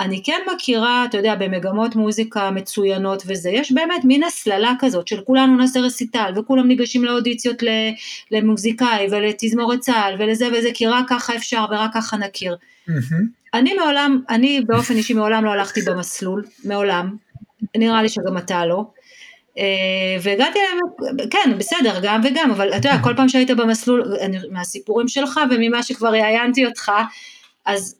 אני 0.00 0.22
כן 0.24 0.40
מכירה, 0.54 1.04
אתה 1.04 1.16
יודע, 1.16 1.34
במגמות 1.34 1.96
מוזיקה 1.96 2.50
מצוינות 2.50 3.22
וזה, 3.26 3.50
יש 3.50 3.72
באמת 3.72 4.04
מין 4.04 4.22
הסללה 4.22 4.72
כזאת 4.78 5.08
של 5.08 5.20
כולנו 5.20 5.56
נעשה 5.56 5.80
רסיטל 5.80 6.32
וכולם 6.36 6.68
ניגשים 6.68 7.04
לאודיציות 7.04 7.62
למוזיקאי 8.30 9.06
ולתזמורת 9.10 9.80
צה"ל 9.80 10.14
ולזה 10.18 10.48
וזה, 10.58 10.68
כי 10.74 10.86
רק 10.86 11.08
ככה 11.08 11.36
אפשר 11.36 11.64
ורק 11.70 11.90
ככה 11.94 12.16
נכיר. 12.16 12.56
אני 13.54 13.74
מעולם, 13.74 14.20
אני 14.28 14.60
באופן 14.60 14.94
אישי 14.94 15.14
מעולם 15.14 15.44
לא 15.44 15.50
הלכתי 15.50 15.82
במסלול, 15.82 16.44
מעולם, 16.64 17.16
נראה 17.76 18.02
לי 18.02 18.08
שגם 18.08 18.38
אתה 18.38 18.66
לא. 18.66 18.84
אה, 19.58 19.64
והגעתי 20.22 20.58
אליהם, 20.58 21.28
כן, 21.30 21.58
בסדר, 21.58 22.00
גם 22.02 22.20
וגם, 22.24 22.50
אבל 22.50 22.68
אתה 22.68 22.88
יודע, 22.88 22.98
כל 23.02 23.14
פעם 23.16 23.28
שהיית 23.28 23.50
במסלול, 23.50 24.16
מהסיפורים 24.50 25.08
שלך 25.08 25.40
וממה 25.50 25.82
שכבר 25.82 26.08
ראיינתי 26.08 26.66
אותך, 26.66 26.92
אז 27.66 27.96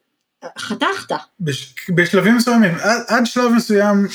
חתכת. 0.59 1.15
בש, 1.41 1.75
בשלבים 1.95 2.37
מסוימים, 2.37 2.75
עד, 2.75 3.03
עד 3.09 3.27
שלב 3.27 3.53
מסוים 3.57 4.07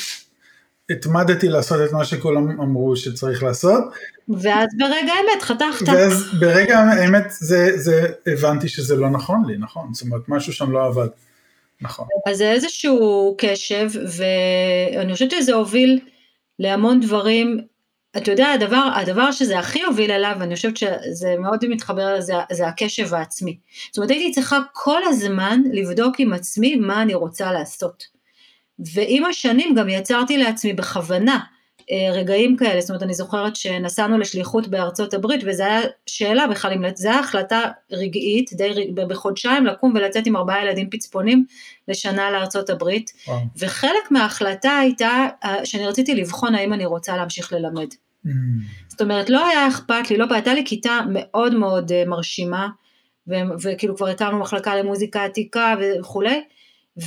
התמדתי 0.90 1.48
לעשות 1.48 1.80
את 1.88 1.92
מה 1.92 2.04
שכולם 2.04 2.60
אמרו 2.60 2.96
שצריך 2.96 3.42
לעשות. 3.42 3.84
ואז 4.28 4.68
ברגע 4.78 5.12
האמת 5.12 5.42
חתכת. 5.42 5.88
ואז 5.88 6.24
ברגע 6.40 6.78
האמת 6.78 7.24
זה, 7.28 7.78
זה 7.78 8.08
הבנתי 8.26 8.68
שזה 8.68 8.96
לא 8.96 9.10
נכון 9.10 9.44
לי, 9.46 9.56
נכון? 9.58 9.94
זאת 9.94 10.02
אומרת, 10.02 10.22
משהו 10.28 10.52
שם 10.52 10.72
לא 10.72 10.86
עבד. 10.86 11.08
נכון. 11.80 12.06
אז 12.30 12.36
זה 12.36 12.52
איזשהו 12.52 13.34
קשב, 13.38 13.90
ואני 14.16 15.12
חושבת 15.12 15.30
שזה 15.30 15.54
הוביל 15.54 16.00
להמון 16.58 17.00
דברים. 17.00 17.58
אתה 18.16 18.30
יודע, 18.30 18.52
הדבר, 18.52 18.88
הדבר 18.94 19.32
שזה 19.32 19.58
הכי 19.58 19.82
הוביל 19.82 20.10
אליו, 20.10 20.36
ואני 20.40 20.54
חושבת 20.54 20.76
שזה 20.76 21.34
מאוד 21.38 21.64
מתחבר, 21.68 22.20
זה, 22.20 22.34
זה 22.52 22.66
הקשב 22.66 23.14
העצמי. 23.14 23.58
זאת 23.86 23.96
אומרת, 23.96 24.10
הייתי 24.10 24.30
צריכה 24.30 24.58
כל 24.72 25.00
הזמן 25.04 25.62
לבדוק 25.72 26.20
עם 26.20 26.32
עצמי 26.32 26.76
מה 26.76 27.02
אני 27.02 27.14
רוצה 27.14 27.52
לעשות. 27.52 28.04
ועם 28.94 29.24
השנים 29.24 29.74
גם 29.74 29.88
יצרתי 29.88 30.38
לעצמי 30.38 30.72
בכוונה 30.72 31.40
רגעים 32.12 32.56
כאלה, 32.56 32.80
זאת 32.80 32.90
אומרת 32.90 33.02
אני 33.02 33.14
זוכרת 33.14 33.56
שנסענו 33.56 34.18
לשליחות 34.18 34.68
בארצות 34.68 35.14
הברית 35.14 35.40
וזו 35.46 35.64
הייתה 35.64 35.88
שאלה 36.06 36.46
בכלל, 36.46 36.72
אם 36.72 36.82
זו 36.96 37.08
הייתה 37.08 37.20
החלטה 37.20 37.60
רגעית, 37.92 38.50
די 38.52 38.92
בחודשיים 38.94 39.66
לקום 39.66 39.92
ולצאת 39.94 40.26
עם 40.26 40.36
ארבעה 40.36 40.64
ילדים 40.64 40.90
פצפונים 40.90 41.44
לשנה 41.88 42.30
לארצות 42.30 42.70
הברית, 42.70 43.12
וואו. 43.28 43.38
וחלק 43.58 44.10
מההחלטה 44.10 44.78
הייתה 44.78 45.26
אה, 45.44 45.66
שאני 45.66 45.86
רציתי 45.86 46.14
לבחון 46.14 46.54
האם 46.54 46.72
אני 46.72 46.86
רוצה 46.86 47.16
להמשיך 47.16 47.52
ללמד. 47.52 47.88
Mm. 48.26 48.30
זאת 48.88 49.00
אומרת 49.00 49.30
לא 49.30 49.46
היה 49.46 49.68
אכפת 49.68 50.10
לי, 50.10 50.16
לא 50.16 50.26
הייתה 50.30 50.54
לי 50.54 50.62
כיתה 50.66 51.00
מאוד 51.08 51.54
מאוד 51.54 51.92
אה, 51.92 52.04
מרשימה, 52.06 52.68
וכאילו 53.62 53.96
כבר 53.96 54.08
הקמנו 54.08 54.38
מחלקה 54.38 54.76
למוזיקה 54.76 55.24
עתיקה 55.24 55.74
וכולי, 55.80 56.42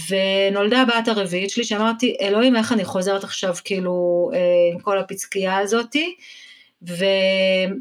ונולדה 0.09 0.81
הבת 0.81 1.07
הרביעית 1.07 1.49
שלי 1.49 1.63
שאמרתי 1.63 2.15
אלוהים 2.21 2.55
איך 2.55 2.71
אני 2.71 2.85
חוזרת 2.85 3.23
עכשיו 3.23 3.55
כאילו 3.63 4.29
אה, 4.33 4.39
עם 4.73 4.79
כל 4.79 4.99
הפצקייה 4.99 5.57
הזאתי 5.57 6.15
ו... 6.87 7.05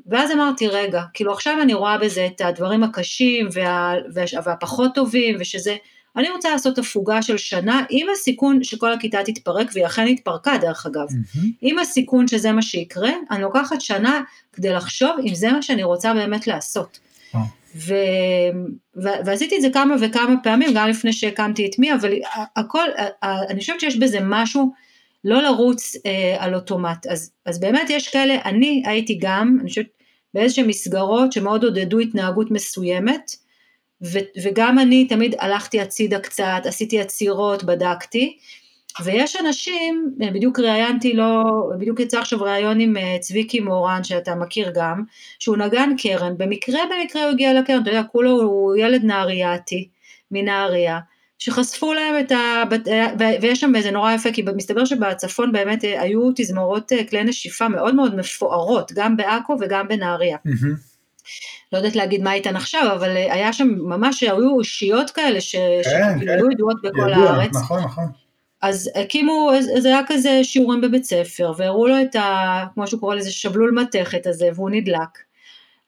ואז 0.06 0.30
אמרתי 0.30 0.68
רגע 0.68 1.02
כאילו 1.14 1.32
עכשיו 1.32 1.58
אני 1.62 1.74
רואה 1.74 1.98
בזה 1.98 2.26
את 2.26 2.40
הדברים 2.40 2.82
הקשים 2.82 3.48
וה... 3.52 3.94
וה... 4.14 4.24
והפחות 4.44 4.94
טובים 4.94 5.36
ושזה 5.40 5.76
אני 6.16 6.30
רוצה 6.30 6.50
לעשות 6.50 6.78
הפוגה 6.78 7.22
של 7.22 7.36
שנה 7.36 7.82
עם 7.90 8.06
הסיכון 8.12 8.64
שכל 8.64 8.92
הכיתה 8.92 9.18
תתפרק 9.24 9.70
והיא 9.74 9.86
אכן 9.86 10.06
התפרקה 10.06 10.58
דרך 10.60 10.86
אגב 10.86 11.08
mm-hmm. 11.08 11.46
עם 11.60 11.78
הסיכון 11.78 12.28
שזה 12.28 12.52
מה 12.52 12.62
שיקרה 12.62 13.10
אני 13.30 13.42
לוקחת 13.42 13.80
שנה 13.80 14.20
כדי 14.52 14.72
לחשוב 14.72 15.10
אם 15.26 15.34
זה 15.34 15.52
מה 15.52 15.62
שאני 15.62 15.82
רוצה 15.82 16.14
באמת 16.14 16.46
לעשות. 16.46 17.07
ו... 17.76 17.94
ו... 18.96 19.08
ועשיתי 19.26 19.56
את 19.56 19.62
זה 19.62 19.70
כמה 19.70 19.94
וכמה 20.00 20.34
פעמים, 20.42 20.70
גם 20.74 20.88
לפני 20.88 21.12
שהקמתי 21.12 21.66
את 21.66 21.78
מי, 21.78 21.94
אבל 21.94 22.12
הכל, 22.56 22.88
אני 23.22 23.60
חושבת 23.60 23.80
שיש 23.80 23.96
בזה 23.96 24.18
משהו 24.22 24.72
לא 25.24 25.42
לרוץ 25.42 25.96
אה, 26.06 26.36
על 26.38 26.54
אוטומט. 26.54 27.06
אז, 27.06 27.32
אז 27.46 27.60
באמת 27.60 27.90
יש 27.90 28.08
כאלה, 28.08 28.36
אני 28.44 28.82
הייתי 28.86 29.18
גם, 29.20 29.56
אני 29.60 29.68
חושבת, 29.68 29.86
באיזשהן 30.34 30.66
מסגרות 30.66 31.32
שמאוד 31.32 31.64
עודדו 31.64 31.98
התנהגות 31.98 32.50
מסוימת, 32.50 33.30
ו, 34.02 34.18
וגם 34.42 34.78
אני 34.78 35.08
תמיד 35.08 35.34
הלכתי 35.38 35.80
הצידה 35.80 36.18
קצת, 36.18 36.62
עשיתי 36.64 37.00
עצירות, 37.00 37.64
בדקתי, 37.64 38.38
ויש 39.04 39.36
אנשים, 39.36 40.14
בדיוק 40.18 40.60
ראיינתי 40.60 41.12
לו, 41.12 41.42
בדיוק 41.78 42.00
יצא 42.00 42.18
עכשיו 42.18 42.42
ראיון 42.42 42.80
עם 42.80 42.96
אה, 42.96 43.16
צביקי 43.20 43.60
מורן 43.60 44.04
שאתה 44.04 44.34
מכיר 44.34 44.72
גם, 44.74 45.02
שהוא 45.38 45.56
נגן 45.56 45.90
קרן, 45.98 46.34
במקרה 46.38 46.80
במקרה 46.90 47.22
הוא 47.22 47.30
הגיע 47.30 47.60
לקרן, 47.60 47.82
אתה 47.82 47.90
יודע, 47.90 48.02
כולו 48.02 48.42
הוא 48.42 48.76
ילד 48.76 49.04
נהריאתי, 49.04 49.88
מנהריה, 50.30 50.98
שחשפו 51.38 51.92
להם 51.92 52.14
את 52.20 52.32
ה... 52.32 52.62
ויש 53.40 53.60
שם 53.60 53.76
איזה 53.76 53.90
נורא 53.90 54.12
יפה, 54.12 54.32
כי 54.32 54.44
מסתבר 54.56 54.84
שבצפון 54.84 55.52
באמת 55.52 55.84
אה, 55.84 56.02
היו 56.02 56.30
תזמורות 56.36 56.92
אה, 56.92 57.04
כלי 57.04 57.24
נשיפה 57.24 57.68
מאוד 57.68 57.94
מאוד 57.94 58.16
מפוארות, 58.16 58.92
גם 58.94 59.16
בעכו 59.16 59.56
וגם 59.60 59.88
בנהריה. 59.88 60.36
Mm-hmm. 60.46 60.98
לא 61.72 61.78
יודעת 61.78 61.96
להגיד 61.96 62.22
מה 62.22 62.32
איתן 62.32 62.56
עכשיו, 62.56 62.92
אבל 62.94 63.16
היה 63.16 63.52
שם 63.52 63.68
ממש, 63.78 64.22
היו 64.22 64.50
אושיות 64.50 65.10
כאלה 65.10 65.40
ש... 65.40 65.56
כן, 65.56 66.18
כן. 66.20 66.26
שהיו 66.26 66.50
ידועות 66.50 66.82
בכל 66.82 67.10
ידוע, 67.12 67.30
הארץ. 67.30 67.56
נכון, 67.56 67.84
נכון. 67.84 68.04
אז 68.62 68.90
הקימו, 68.94 69.50
זה 69.78 69.88
היה 69.88 70.00
כזה 70.06 70.44
שיעורים 70.44 70.80
בבית 70.80 71.04
ספר, 71.04 71.52
והראו 71.56 71.86
לו 71.86 72.02
את 72.02 72.16
ה... 72.16 72.64
כמו 72.74 72.86
שהוא 72.86 73.00
קורא 73.00 73.14
לזה, 73.14 73.30
שבלול 73.30 73.70
מתכת 73.70 74.26
הזה, 74.26 74.48
והוא 74.54 74.70
נדלק. 74.70 75.18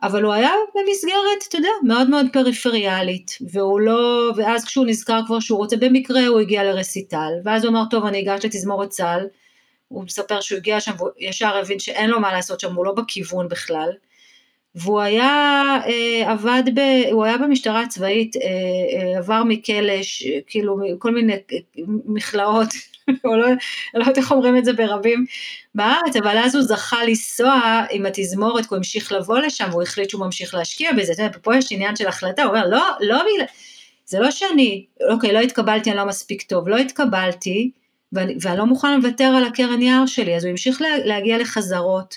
אבל 0.02 0.22
הוא 0.22 0.32
היה 0.32 0.50
במסגרת, 0.74 1.48
אתה 1.48 1.56
יודע, 1.56 1.68
מאוד 1.82 2.10
מאוד 2.10 2.26
פריפריאלית, 2.32 3.38
והוא 3.40 3.80
לא, 3.80 4.32
ואז 4.36 4.64
כשהוא 4.64 4.86
נזכר 4.86 5.20
כבר 5.26 5.40
שהוא 5.40 5.58
רוצה, 5.58 5.76
במקרה 5.76 6.26
הוא 6.26 6.40
הגיע 6.40 6.64
לרסיטל, 6.64 7.32
ואז 7.44 7.64
הוא 7.64 7.70
אמר, 7.70 7.82
טוב, 7.90 8.06
אני 8.06 8.20
אגש 8.20 8.44
לתזמורת 8.44 8.88
צה"ל, 8.88 9.26
הוא 9.88 10.04
מספר 10.04 10.40
שהוא 10.40 10.56
הגיע 10.56 10.80
שם, 10.80 10.92
והוא 10.98 11.10
ישר 11.18 11.56
הבין 11.56 11.78
שאין 11.78 12.10
לו 12.10 12.20
מה 12.20 12.32
לעשות 12.32 12.60
שם, 12.60 12.74
הוא 12.74 12.84
לא 12.84 12.92
בכיוון 12.92 13.48
בכלל. 13.48 13.90
והוא 14.74 15.00
היה, 15.00 15.30
אה, 15.86 16.32
עבד, 16.32 16.62
ב, 16.74 16.80
הוא 17.12 17.24
היה 17.24 17.38
במשטרה 17.38 17.82
הצבאית, 17.82 18.36
אה, 18.36 18.42
אה, 18.42 19.18
עבר 19.18 19.42
מכלא, 19.44 19.92
כאילו 20.46 20.80
כל 20.98 21.14
מיני 21.14 21.32
מכלאות, 21.86 22.68
או 23.24 23.36
לא, 23.36 23.46
לא 23.94 24.00
יודעת 24.00 24.18
איך 24.18 24.32
אומרים 24.32 24.56
את 24.56 24.64
זה 24.64 24.72
ברבים 24.72 25.24
בארץ, 25.74 26.16
אבל 26.16 26.38
אז 26.38 26.54
הוא 26.54 26.64
זכה 26.64 27.04
לנסוע 27.04 27.84
עם 27.90 28.06
התזמורת, 28.06 28.66
הוא 28.66 28.76
המשיך 28.76 29.12
לבוא 29.12 29.38
לשם, 29.38 29.68
והוא 29.70 29.82
החליט 29.82 30.10
שהוא 30.10 30.24
ממשיך 30.24 30.54
להשקיע 30.54 30.92
בזה, 30.92 31.12
אתה 31.12 31.22
יודע, 31.22 31.38
פה 31.42 31.56
יש 31.56 31.72
עניין 31.72 31.96
של 31.96 32.08
החלטה, 32.08 32.42
הוא 32.42 32.50
אומר, 32.50 32.66
לא, 32.68 32.88
לא 33.00 33.18
בגלל, 33.18 33.46
זה 34.04 34.18
לא 34.18 34.30
שאני, 34.30 34.86
אוקיי, 35.10 35.32
לא 35.32 35.38
התקבלתי, 35.38 35.90
אני 35.90 35.98
לא 35.98 36.06
מספיק 36.06 36.42
טוב, 36.42 36.68
לא 36.68 36.76
התקבלתי, 36.76 37.70
ואני, 38.12 38.34
ואני 38.40 38.58
לא 38.58 38.66
מוכן 38.66 39.00
לוותר 39.00 39.24
על 39.24 39.44
הקרן 39.44 39.82
יער 39.82 40.06
שלי, 40.06 40.36
אז 40.36 40.44
הוא 40.44 40.50
המשיך 40.50 40.82
לה, 40.82 40.88
להגיע 41.04 41.38
לחזרות, 41.38 42.14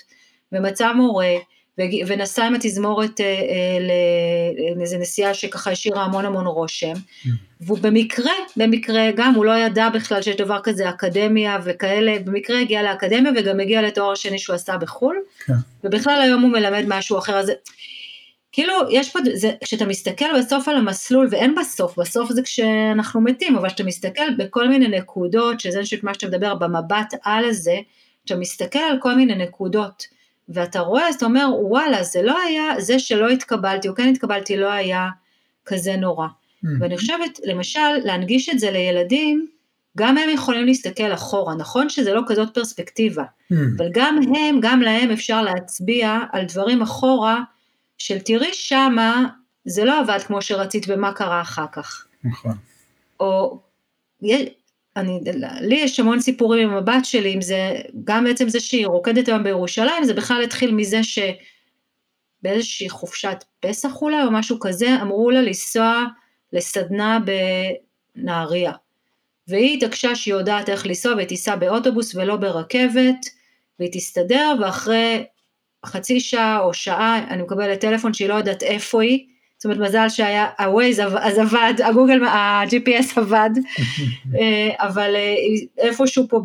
ומצא 0.52 0.92
מורה, 0.92 1.34
ונסע 1.78 2.44
עם 2.44 2.54
התזמורת 2.54 3.20
אה, 3.20 3.26
אה, 3.26 3.78
לאיזה 4.76 4.98
נסיעה 4.98 5.34
שככה 5.34 5.70
השאירה 5.70 6.04
המון 6.04 6.24
המון 6.24 6.46
רושם, 6.46 6.92
mm. 6.92 7.28
והוא 7.60 7.78
במקרה, 7.78 8.32
במקרה 8.56 9.10
גם, 9.16 9.34
הוא 9.34 9.44
לא 9.44 9.58
ידע 9.58 9.88
בכלל 9.88 10.22
שיש 10.22 10.36
דבר 10.36 10.60
כזה 10.62 10.88
אקדמיה 10.88 11.58
וכאלה, 11.64 12.18
במקרה 12.24 12.60
הגיע 12.60 12.82
לאקדמיה 12.82 13.32
וגם 13.36 13.60
הגיע 13.60 13.82
לתואר 13.82 14.14
שני 14.14 14.38
שהוא 14.38 14.54
עשה 14.54 14.76
בחו"ל, 14.76 15.16
כן. 15.46 15.52
ובכלל 15.84 16.20
היום 16.22 16.42
הוא 16.42 16.50
מלמד 16.50 16.84
משהו 16.88 17.18
אחר, 17.18 17.36
אז 17.36 17.52
כאילו 18.52 18.72
יש 18.90 19.12
פה, 19.12 19.18
זה, 19.34 19.50
כשאתה 19.64 19.86
מסתכל 19.86 20.38
בסוף 20.38 20.68
על 20.68 20.76
המסלול, 20.76 21.28
ואין 21.30 21.54
בסוף, 21.54 21.98
בסוף 21.98 22.32
זה 22.32 22.42
כשאנחנו 22.42 23.20
מתים, 23.20 23.56
אבל 23.56 23.68
כשאתה 23.68 23.84
מסתכל 23.84 24.34
בכל 24.38 24.68
מיני 24.68 24.88
נקודות, 24.88 25.60
שזה 25.60 25.80
מה 26.02 26.14
שאתה 26.14 26.26
מדבר 26.26 26.54
במבט 26.54 27.14
על 27.22 27.44
הזה, 27.44 27.76
כשאתה 28.24 28.40
מסתכל 28.40 28.78
על 28.78 28.96
כל 29.00 29.14
מיני 29.14 29.34
נקודות, 29.34 30.04
ואתה 30.48 30.80
רואה, 30.80 31.08
אז 31.08 31.14
אתה 31.14 31.26
אומר, 31.26 31.48
וואלה, 31.60 32.02
זה 32.02 32.22
לא 32.22 32.38
היה, 32.42 32.80
זה 32.80 32.98
שלא 32.98 33.28
התקבלתי, 33.28 33.88
או 33.88 33.94
כן 33.94 34.08
התקבלתי, 34.08 34.56
לא 34.56 34.72
היה 34.72 35.08
כזה 35.66 35.96
נורא. 35.96 36.26
Mm. 36.26 36.68
ואני 36.80 36.98
חושבת, 36.98 37.40
למשל, 37.44 37.96
להנגיש 38.04 38.48
את 38.48 38.58
זה 38.58 38.70
לילדים, 38.70 39.46
גם 39.98 40.18
הם 40.18 40.28
יכולים 40.28 40.66
להסתכל 40.66 41.12
אחורה, 41.14 41.54
נכון 41.54 41.88
שזה 41.88 42.14
לא 42.14 42.22
כזאת 42.26 42.54
פרספקטיבה, 42.54 43.24
mm. 43.24 43.56
אבל 43.76 43.88
גם 43.92 44.18
הם, 44.36 44.58
גם 44.60 44.82
להם 44.82 45.10
אפשר 45.10 45.42
להצביע 45.42 46.18
על 46.32 46.44
דברים 46.44 46.82
אחורה, 46.82 47.40
של 47.98 48.18
תראי 48.18 48.50
שמה, 48.52 49.26
זה 49.64 49.84
לא 49.84 50.00
עבד 50.00 50.18
כמו 50.26 50.42
שרצית 50.42 50.86
ומה 50.88 51.12
קרה 51.12 51.40
אחר 51.40 51.66
כך. 51.72 52.06
נכון. 52.24 52.54
או 53.20 53.60
אני, 54.96 55.20
לי 55.60 55.74
יש 55.74 56.00
המון 56.00 56.20
סיפורים 56.20 56.70
עם 56.70 56.76
הבת 56.76 57.04
שלי, 57.04 57.34
אם 57.34 57.40
זה, 57.40 57.72
גם 58.04 58.24
בעצם 58.24 58.48
זה 58.48 58.60
שהיא 58.60 58.86
רוקדת 58.86 59.28
היום 59.28 59.42
בירושלים, 59.42 60.04
זה 60.04 60.14
בכלל 60.14 60.42
התחיל 60.42 60.74
מזה 60.74 61.00
שבאיזושהי 62.42 62.88
חופשת 62.88 63.44
פסח 63.60 64.02
אולי, 64.02 64.22
או 64.22 64.30
משהו 64.30 64.60
כזה, 64.60 64.96
אמרו 65.02 65.30
לה 65.30 65.42
לנסוע 65.42 66.04
לסדנה 66.52 67.18
בנהריה. 68.16 68.72
והיא 69.48 69.76
התעקשה 69.76 70.14
שהיא 70.14 70.34
יודעת 70.34 70.68
איך 70.68 70.86
לנסוע, 70.86 71.14
והיא 71.14 71.28
תיסע 71.28 71.56
באוטובוס 71.56 72.14
ולא 72.14 72.36
ברכבת, 72.36 73.26
והיא 73.78 73.90
תסתדר, 73.92 74.54
ואחרי 74.60 75.24
חצי 75.86 76.20
שעה 76.20 76.60
או 76.60 76.74
שעה 76.74 77.26
אני 77.30 77.42
מקבלת 77.42 77.80
טלפון 77.80 78.14
שהיא 78.14 78.28
לא 78.28 78.34
יודעת 78.34 78.62
איפה 78.62 79.02
היא, 79.02 79.26
זאת 79.64 79.72
אומרת 79.72 79.88
מזל 79.88 80.08
שהיה 80.08 80.46
ה-Waze 80.58 81.02
אז 81.20 81.38
עבד, 81.38 81.74
הגוגל, 81.84 82.24
ה-GPS 82.24 83.20
עבד, 83.20 83.50
אה, 84.38 84.70
אבל 84.78 85.16
אה, 85.16 85.34
איפשהו 85.78 86.28
פה 86.28 86.40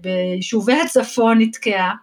ביישובי 0.00 0.72
הצפון 0.72 1.38
נתקעה, 1.40 1.94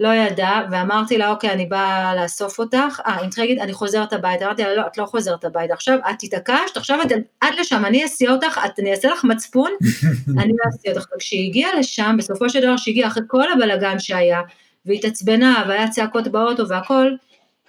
לא 0.00 0.08
ידעה, 0.08 0.66
ואמרתי 0.70 1.18
לה 1.18 1.30
אוקיי 1.30 1.50
אני 1.50 1.66
באה 1.66 2.14
לאסוף 2.14 2.58
אותך, 2.58 3.00
אה 3.06 3.28
צריכה 3.28 3.42
להגיד 3.42 3.58
אני 3.58 3.72
חוזרת 3.72 4.12
הביתה, 4.12 4.44
אמרתי 4.44 4.62
לה 4.62 4.74
לא 4.74 4.82
את 4.86 4.98
לא 4.98 5.06
חוזרת 5.06 5.44
הביתה, 5.44 5.74
עכשיו 5.74 5.98
את 6.10 6.22
התעקשת, 6.22 6.76
עכשיו 6.76 6.98
את 7.02 7.12
עד 7.40 7.54
לשם, 7.60 7.84
אני 7.84 8.04
אסיע 8.04 8.30
אותך, 8.30 8.60
את, 8.64 8.78
אני 8.78 8.90
אעשה 8.90 9.08
לך 9.08 9.24
מצפון, 9.24 9.70
אני 10.40 10.52
לא 10.52 10.70
אסיע 10.70 10.92
אותך, 10.92 11.06
כשהיא 11.18 11.48
הגיעה 11.48 11.74
לשם, 11.78 12.14
בסופו 12.18 12.50
של 12.50 12.60
דבר 12.60 12.76
שהיא 12.76 12.92
הגיעה 12.92 13.08
אחרי 13.08 13.22
כל 13.26 13.52
הבלגן 13.52 13.98
שהיה, 13.98 14.40
והתעצבנה 14.86 15.64
והיה 15.68 15.88
צעקות 15.88 16.28
באוטו 16.28 16.68
והכל, 16.68 17.10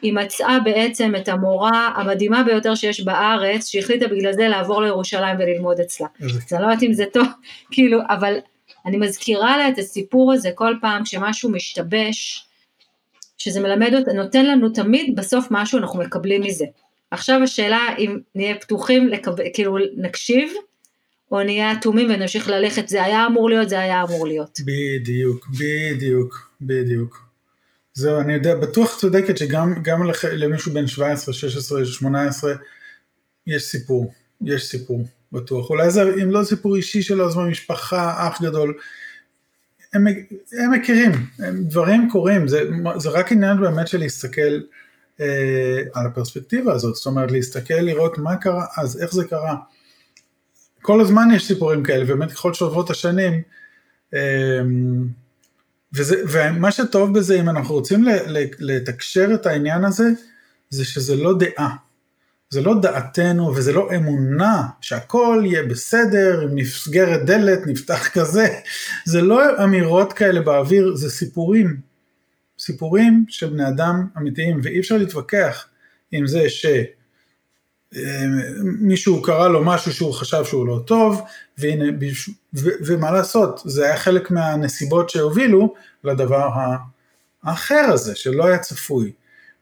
היא 0.04 0.14
מצאה 0.14 0.60
בעצם 0.60 1.14
את 1.16 1.28
המורה 1.30 1.92
המדהימה 1.96 2.44
ביותר 2.44 2.76
שיש 2.76 3.02
בארץ, 3.02 3.68
שהחליטה 3.68 4.08
בגלל 4.08 4.34
זה 4.34 4.48
לעבור 4.48 4.82
לירושלים 4.82 5.36
וללמוד 5.40 5.80
אצלה. 5.80 6.08
אז 6.22 6.54
אני 6.54 6.62
לא 6.62 6.68
יודעת 6.68 6.84
אם 6.84 6.94
זה 6.94 7.06
טוב, 7.14 7.28
כאילו, 7.72 8.00
אבל 8.10 8.38
אני 8.86 8.98
מזכירה 8.98 9.58
לה 9.58 9.70
את 9.70 9.78
הסיפור 9.78 10.34
הזה 10.34 10.50
כל 10.56 10.76
פעם 10.82 11.04
כשמשהו 11.04 11.50
משתבש, 11.50 12.48
שזה 13.38 13.62
מלמד 13.62 13.94
אותה, 13.94 14.14
נותן 14.14 14.46
לנו 14.46 14.70
תמיד 14.70 15.16
בסוף 15.16 15.48
משהו 15.52 15.80
אנחנו 15.80 16.00
מקבלים 16.00 16.42
מזה. 16.42 16.66
עכשיו 17.12 17.44
השאלה 17.44 17.80
אם 18.00 18.20
נהיה 18.36 18.56
פתוחים, 18.56 19.08
לקב... 19.08 19.32
כאילו 19.54 19.78
נקשיב, 19.98 20.54
או 21.32 21.44
נהיה 21.44 21.72
אטומים 21.72 22.10
ונמשיך 22.10 22.50
ללכת, 22.50 22.88
זה 22.88 23.04
היה 23.04 23.26
אמור 23.26 23.50
להיות, 23.50 23.70
זה 23.70 23.80
היה 23.80 24.04
אמור 24.04 24.28
להיות. 24.28 24.60
בדיוק, 24.66 25.48
בדיוק, 25.48 26.52
בדיוק. 26.62 27.33
זהו, 27.94 28.20
אני 28.20 28.34
יודע, 28.34 28.56
בטוח 28.56 28.98
צודקת 29.00 29.38
שגם 29.38 30.04
לח... 30.08 30.26
למישהו 30.26 30.74
בן 30.74 30.88
17, 30.88 31.34
16, 31.34 31.86
18, 31.86 32.54
יש 33.48 33.64
סיפור, 33.64 34.14
יש 34.42 34.66
סיפור, 34.66 35.08
בטוח. 35.32 35.70
אולי 35.70 35.92
זה, 35.92 36.02
אם 36.24 36.32
לא 36.32 36.44
סיפור 36.44 36.76
אישי 36.76 37.02
שלו, 37.02 37.28
אז 37.28 37.36
במשפחה, 37.36 38.28
אח 38.28 38.42
גדול. 38.42 38.74
הם, 39.94 40.08
הם 40.52 40.72
מכירים, 40.72 41.12
הם, 41.40 41.64
דברים 41.64 42.10
קורים, 42.12 42.48
זה, 42.48 42.62
זה 42.98 43.10
רק 43.10 43.32
עניין 43.32 43.62
באמת 43.62 43.88
של 43.88 44.00
להסתכל 44.00 44.60
אה, 45.22 45.82
על 45.94 46.06
הפרספקטיבה 46.08 46.74
הזאת, 46.74 46.96
זאת 46.96 47.06
אומרת 47.06 47.32
להסתכל, 47.32 47.74
לראות 47.74 48.18
מה 48.18 48.36
קרה 48.36 48.66
אז, 48.78 49.02
איך 49.02 49.14
זה 49.14 49.24
קרה. 49.28 49.56
כל 50.82 51.02
הזמן 51.02 51.28
יש 51.36 51.48
סיפורים 51.48 51.84
כאלה, 51.84 52.06
באמת 52.06 52.32
ככל 52.32 52.54
שעוברות 52.54 52.90
השנים, 52.90 53.42
אה, 54.14 54.62
וזה, 55.94 56.24
ומה 56.30 56.72
שטוב 56.72 57.18
בזה, 57.18 57.40
אם 57.40 57.50
אנחנו 57.50 57.76
רוצים 57.76 58.06
לתקשר 58.60 59.30
את 59.34 59.46
העניין 59.46 59.86
הזה, 59.86 60.10
זה 60.70 60.86
שזה 60.86 61.16
לא 61.16 61.38
דעה. 61.38 61.76
זה 62.50 62.62
לא 62.62 62.82
דעתנו 62.82 63.56
וזה 63.56 63.74
לא 63.74 63.90
אמונה 63.96 64.64
שהכל 64.82 65.44
יהיה 65.46 65.64
בסדר, 65.64 66.46
אם 66.46 66.50
נסגרת 66.56 67.26
דלת, 67.26 67.68
נפתח 67.68 68.08
כזה, 68.08 68.48
זה 69.06 69.22
לא 69.22 69.64
אמירות 69.64 70.14
כאלה 70.14 70.42
באוויר, 70.42 70.96
זה 70.96 71.10
סיפורים. 71.10 71.78
סיפורים 72.60 73.26
של 73.30 73.50
בני 73.50 73.68
אדם 73.68 74.08
אמיתיים, 74.18 74.60
ואי 74.64 74.80
אפשר 74.80 74.98
להתווכח 74.98 75.68
עם 76.12 76.28
זה 76.28 76.50
שמישהו 76.50 77.03
אה, 77.96 79.22
קרא 79.24 79.48
לו 79.48 79.64
משהו 79.64 79.94
שהוא 79.94 80.14
חשב 80.14 80.46
שהוא 80.46 80.68
לא 80.68 80.80
טוב, 80.86 81.22
והנה, 81.58 81.86
ו, 82.54 82.70
ומה 82.86 83.12
לעשות, 83.12 83.62
זה 83.66 83.86
היה 83.86 83.98
חלק 83.98 84.32
מהנסיבות 84.32 85.10
שהובילו 85.10 85.74
לדבר 86.04 86.50
האחר 87.44 87.86
הזה, 87.94 88.16
שלא 88.16 88.46
היה 88.46 88.58
צפוי. 88.58 89.12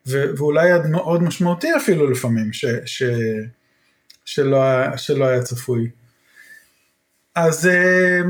ואולי 0.05 0.71
עד 0.71 0.87
מאוד 0.87 1.23
משמעותי 1.23 1.75
אפילו 1.77 2.11
לפעמים, 2.11 2.53
ש, 2.53 2.65
ש, 2.85 3.03
שלא, 4.25 4.59
שלא 4.97 5.25
היה 5.25 5.41
צפוי. 5.41 5.89
אז 7.35 7.67
אה, 7.67 8.21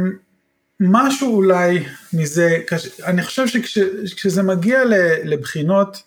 משהו 0.79 1.35
אולי 1.35 1.83
מזה, 2.13 2.57
אני 3.03 3.23
חושב 3.23 3.47
שכשזה 3.47 4.43
מגיע 4.43 4.79
לבחינות, 5.23 6.03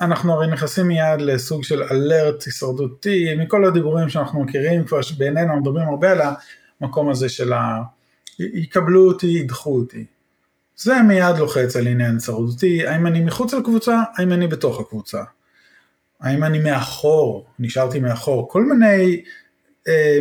אנחנו 0.00 0.32
הרי 0.32 0.46
נכנסים 0.46 0.88
מיד 0.88 1.20
לסוג 1.20 1.64
של 1.64 1.82
אלרט 1.82 2.42
הישרדותי, 2.42 3.34
מכל 3.34 3.64
הדיבורים 3.64 4.08
שאנחנו 4.08 4.44
מכירים 4.44 4.84
כבר, 4.84 5.02
שבעינינו 5.02 5.60
מדברים 5.60 5.88
הרבה 5.88 6.10
על 6.10 6.20
המקום 6.80 7.10
הזה 7.10 7.28
של 7.28 7.52
ה... 7.52 7.82
יקבלו 8.38 9.08
אותי, 9.08 9.26
ידחו 9.26 9.76
אותי. 9.76 10.04
זה 10.76 11.02
מיד 11.02 11.36
לוחץ 11.38 11.76
על 11.76 11.86
עניין 11.86 12.14
הישרדותי, 12.14 12.86
האם 12.86 13.06
אני 13.06 13.20
מחוץ 13.20 13.54
לקבוצה, 13.54 14.02
האם 14.16 14.32
אני 14.32 14.46
בתוך 14.46 14.80
הקבוצה. 14.80 15.22
האם 16.20 16.44
אני 16.44 16.58
מאחור, 16.58 17.46
נשארתי 17.58 18.00
מאחור, 18.00 18.48
כל 18.48 18.64
מיני 18.64 19.22
אה, 19.88 20.20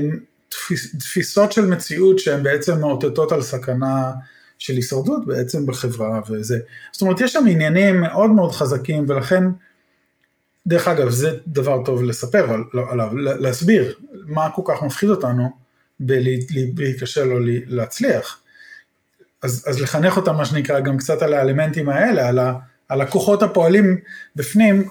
תפיס, 0.49 0.95
תפיסות 0.95 1.51
של 1.51 1.65
מציאות 1.65 2.19
שהן 2.19 2.43
בעצם 2.43 2.79
מאותתות 2.79 3.31
על 3.31 3.41
סכנה 3.41 4.11
של 4.57 4.73
הישרדות 4.73 5.25
בעצם 5.25 5.65
בחברה 5.65 6.21
וזה. 6.29 6.59
זאת 6.91 7.01
אומרת, 7.01 7.21
יש 7.21 7.33
שם 7.33 7.45
עניינים 7.49 8.01
מאוד 8.01 8.29
מאוד 8.29 8.51
חזקים 8.51 9.05
ולכן, 9.07 9.43
דרך 10.67 10.87
אגב, 10.87 11.09
זה 11.09 11.37
דבר 11.47 11.83
טוב 11.85 12.03
לספר 12.03 12.55
עליו, 12.91 13.17
להסביר 13.17 13.93
מה 14.27 14.49
כל 14.49 14.61
כך 14.65 14.83
מפחיד 14.83 15.09
אותנו 15.09 15.49
בלהיכשל 15.99 17.31
או 17.31 17.37
להצליח. 17.67 18.41
אז, 19.43 19.65
אז 19.67 19.81
לחנך 19.81 20.17
אותם 20.17 20.35
מה 20.35 20.45
שנקרא 20.45 20.79
גם 20.79 20.97
קצת 20.97 21.21
על 21.21 21.33
האלמנטים 21.33 21.89
האלה, 21.89 22.27
על, 22.27 22.39
ה, 22.39 22.53
על 22.89 23.01
הכוחות 23.01 23.43
הפועלים 23.43 23.97
בפנים, 24.35 24.89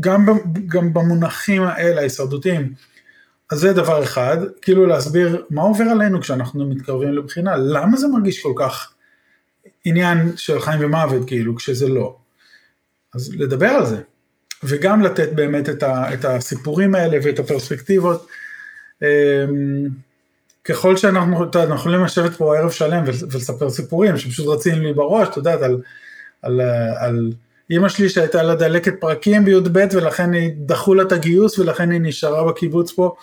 גם, 0.00 0.26
גם 0.66 0.94
במונחים 0.94 1.62
האלה 1.62 2.00
ההישרדותיים. 2.00 2.72
אז 3.50 3.58
זה 3.58 3.72
דבר 3.72 4.02
אחד, 4.02 4.36
כאילו 4.62 4.86
להסביר 4.86 5.44
מה 5.50 5.62
עובר 5.62 5.84
עלינו 5.84 6.20
כשאנחנו 6.20 6.66
מתקרבים 6.66 7.12
לבחינה, 7.12 7.56
למה 7.56 7.96
זה 7.96 8.08
מרגיש 8.08 8.42
כל 8.42 8.52
כך 8.56 8.92
עניין 9.84 10.36
של 10.36 10.60
חיים 10.60 10.80
ומוות 10.82 11.26
כאילו, 11.26 11.56
כשזה 11.56 11.88
לא. 11.88 12.16
אז 13.14 13.34
לדבר 13.34 13.68
על 13.68 13.86
זה, 13.86 14.00
וגם 14.64 15.02
לתת 15.02 15.32
באמת 15.32 15.68
את, 15.68 15.82
ה, 15.82 16.14
את 16.14 16.24
הסיפורים 16.24 16.94
האלה 16.94 17.18
ואת 17.22 17.38
הפרספקטיבות. 17.38 18.26
אמ, 19.02 19.88
ככל 20.64 20.96
שאנחנו 20.96 21.44
אנחנו 21.54 21.74
יכולים 21.74 22.04
לשבת 22.04 22.36
פה 22.36 22.58
ערב 22.58 22.70
שלם 22.70 23.04
ולספר 23.06 23.70
סיפורים 23.70 24.16
שפשוט 24.16 24.46
רצים 24.46 24.82
לי 24.82 24.92
בראש, 24.92 25.28
את 25.28 25.36
יודעת, 25.36 25.62
על, 25.62 25.80
על, 26.42 26.60
על 26.96 27.32
אימא 27.70 27.88
שלי 27.88 28.08
שהייתה 28.08 28.42
לה 28.42 28.54
דלקת 28.54 29.00
פרקים 29.00 29.44
בי"ב 29.44 29.78
ולכן 29.92 30.32
היא 30.32 30.50
דחו 30.56 30.94
לה 30.94 31.02
את 31.02 31.12
הגיוס 31.12 31.58
ולכן 31.58 31.90
היא 31.90 32.00
נשארה 32.00 32.48
בקיבוץ 32.48 32.92
פה 32.92 33.14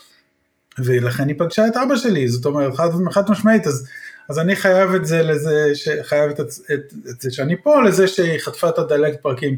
ולכן 0.79 1.27
היא 1.27 1.35
פגשה 1.39 1.67
את 1.67 1.77
אבא 1.77 1.95
שלי, 1.95 2.27
זאת 2.27 2.45
אומרת 2.45 2.75
חד, 2.75 2.89
חד 3.11 3.31
משמעית, 3.31 3.67
אז, 3.67 3.87
אז 4.29 4.39
אני 4.39 4.55
חייב 4.55 4.93
את 4.93 5.05
זה 5.05 5.23
לזה, 5.23 5.71
חייב 6.03 6.29
את, 6.29 6.39
את, 6.39 6.93
את 7.09 7.21
זה 7.21 7.31
שאני 7.31 7.61
פה 7.63 7.81
לזה 7.81 8.07
שהיא 8.07 8.39
חטפה 8.39 8.69
את 8.69 8.77
הדלקת 8.77 9.21
פרקים. 9.21 9.55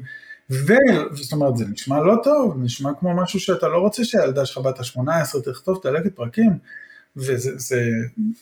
וזאת 0.51 1.31
אומרת 1.31 1.57
זה 1.57 1.65
נשמע 1.65 1.99
לא 1.99 2.15
טוב, 2.23 2.57
נשמע 2.63 2.89
כמו 2.99 3.15
משהו 3.15 3.39
שאתה 3.39 3.67
לא 3.67 3.77
רוצה 3.77 4.03
שהילדה 4.03 4.45
שלך 4.45 4.57
בת 4.57 4.79
ה-18 4.79 5.41
תכתוב 5.43 5.79
דלקת 5.83 6.15
פרקים. 6.15 6.57
וזה 7.15 7.81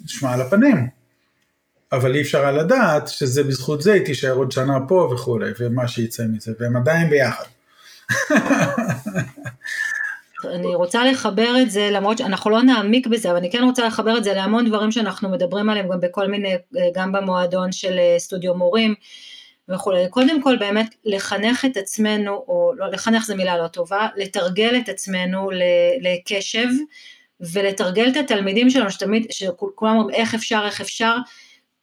נשמע 0.06 0.34
על 0.34 0.41
הפנים. 0.41 0.88
אבל 1.91 2.15
אי 2.15 2.22
אפשר 2.22 2.52
לדעת 2.52 3.08
שזה 3.08 3.43
בזכות 3.43 3.82
זה 3.82 3.93
היא 3.93 4.06
תישאר 4.06 4.34
עוד 4.34 4.52
שנה 4.52 4.78
פה 4.88 5.12
וכולי, 5.13 5.52
ומה 5.60 5.88
שיצא 5.88 6.24
מזה, 6.24 6.54
והם 6.60 6.76
עדיין 6.76 7.10
ביחד. 7.10 7.43
אני 10.56 10.76
רוצה 10.76 11.12
לחבר 11.12 11.56
את 11.62 11.72
זה, 11.72 11.89
למרות 11.91 12.17
שאנחנו 12.17 12.52
לא 12.52 12.62
נעמיק 12.62 13.08
בזה, 13.08 13.30
אבל 13.30 13.38
אני 13.38 13.52
כן 13.52 13.63
רוצה 13.63 13.88
לחבר 13.88 14.17
את 14.17 14.24
זה 14.24 14.34
להמון 14.34 14.69
דברים 14.69 14.91
שאנחנו 14.91 15.30
מדברים 15.30 15.69
עליהם 15.69 15.89
גם 15.89 16.00
בכל 16.00 16.28
מיני, 16.28 16.56
גם 16.93 17.12
במועדון 17.12 17.72
של 17.72 18.00
אה, 18.00 18.15
סטודיו 18.19 18.56
מורים 18.56 18.95
וכולי. 19.69 20.10
קודם 20.10 20.41
כל 20.41 20.58
באמת 20.58 20.95
לחנך 21.05 21.65
את 21.65 21.77
עצמנו, 21.77 22.32
או 22.32 22.71
לא, 22.77 22.91
לחנך 22.91 23.25
זו 23.25 23.36
מילה 23.36 23.58
לא 23.58 23.67
טובה, 23.67 24.08
לתרגל 24.15 24.77
את 24.84 24.89
עצמנו 24.89 25.49
לקשב. 26.01 26.67
ולתרגל 27.41 28.10
את 28.10 28.17
התלמידים 28.17 28.69
שלנו, 28.69 28.91
שתמיד, 28.91 29.25
שכולם 29.32 29.95
אומרים 29.95 30.15
איך 30.15 30.36
אפשר, 30.36 30.62
איך 30.65 30.82
אפשר, 30.82 31.15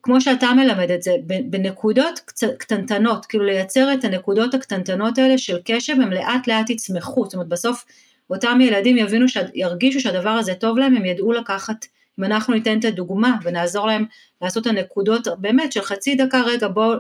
כמו 0.03 0.21
שאתה 0.21 0.53
מלמד 0.53 0.91
את 0.91 1.03
זה, 1.03 1.13
בנקודות 1.27 2.21
קטנטנות, 2.59 3.27
כאילו 3.27 3.45
לייצר 3.45 3.93
את 3.93 4.05
הנקודות 4.05 4.55
הקטנטנות 4.55 5.19
האלה 5.19 5.39
של 5.39 5.59
קשב, 5.65 5.93
הם 5.93 6.13
לאט 6.13 6.49
לאט 6.49 6.71
יצמחו, 6.71 7.25
זאת 7.25 7.35
אומרת 7.35 7.49
בסוף 7.49 7.85
אותם 8.31 8.59
ילדים 8.61 8.99
יבינו, 8.99 9.27
ירגישו 9.55 10.01
שהדבר 10.01 10.31
הזה 10.31 10.55
טוב 10.55 10.79
להם, 10.79 10.97
הם 10.97 11.05
ידעו 11.05 11.33
לקחת, 11.33 11.87
אם 12.19 12.25
אנחנו 12.25 12.55
ניתן 12.55 12.79
את 12.79 12.85
הדוגמה 12.85 13.37
ונעזור 13.43 13.87
להם 13.87 14.05
לעשות 14.43 14.67
את 14.67 14.73
הנקודות, 14.73 15.29
באמת 15.39 15.73
של 15.73 15.83
חצי 15.83 16.15
דקה, 16.15 16.41
רגע 16.41 16.69
בואו, 16.69 16.99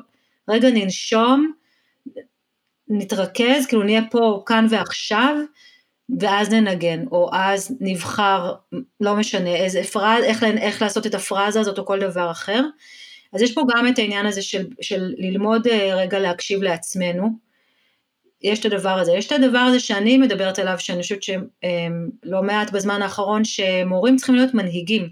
רגע 0.48 0.70
ננשום, 0.70 1.52
נתרכז, 2.88 3.66
כאילו 3.68 3.82
נהיה 3.82 4.02
פה 4.10 4.42
כאן 4.46 4.66
ועכשיו, 4.70 5.36
ואז 6.20 6.52
ננגן, 6.52 7.04
או 7.12 7.30
אז 7.32 7.76
נבחר, 7.80 8.54
לא 9.00 9.16
משנה, 9.16 9.54
איזה 9.56 9.82
פרז, 9.82 10.24
איך, 10.24 10.42
איך 10.42 10.82
לעשות 10.82 11.06
את 11.06 11.14
הפרזה 11.14 11.60
הזאת 11.60 11.78
או 11.78 11.86
כל 11.86 12.00
דבר 12.00 12.30
אחר. 12.30 12.62
אז 13.32 13.42
יש 13.42 13.54
פה 13.54 13.62
גם 13.74 13.88
את 13.88 13.98
העניין 13.98 14.26
הזה 14.26 14.42
של, 14.42 14.66
של 14.80 15.14
ללמוד 15.18 15.66
אה, 15.66 15.94
רגע 15.94 16.18
להקשיב 16.18 16.62
לעצמנו. 16.62 17.28
יש 18.42 18.60
את 18.60 18.64
הדבר 18.64 18.98
הזה. 18.98 19.12
יש 19.12 19.26
את 19.26 19.32
הדבר 19.32 19.58
הזה 19.58 19.80
שאני 19.80 20.18
מדברת 20.18 20.58
עליו, 20.58 20.74
שאני 20.78 21.02
חושבת 21.02 21.22
שלא 21.22 22.42
מעט 22.42 22.70
בזמן 22.70 23.02
האחרון, 23.02 23.44
שמורים 23.44 24.16
צריכים 24.16 24.34
להיות 24.34 24.54
מנהיגים. 24.54 25.08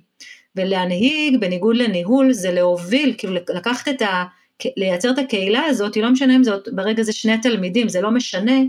ולהנהיג, 0.57 1.41
בניגוד 1.41 1.77
לניהול, 1.77 2.33
זה 2.33 2.53
להוביל, 2.53 3.15
כאילו 3.19 3.35
לקחת 3.35 3.89
את 3.89 4.03
ה... 4.03 4.25
לייצר 4.77 5.11
את 5.11 5.19
הקהילה 5.19 5.63
הזאת, 5.65 5.97
לא 5.97 6.11
משנה 6.11 6.37
אם 6.37 6.45
זה 6.45 6.51
ברגע 6.73 7.03
זה 7.03 7.13
שני 7.13 7.41
תלמידים, 7.41 7.89
זה 7.89 8.01
לא 8.01 8.11
משנה, 8.11 8.61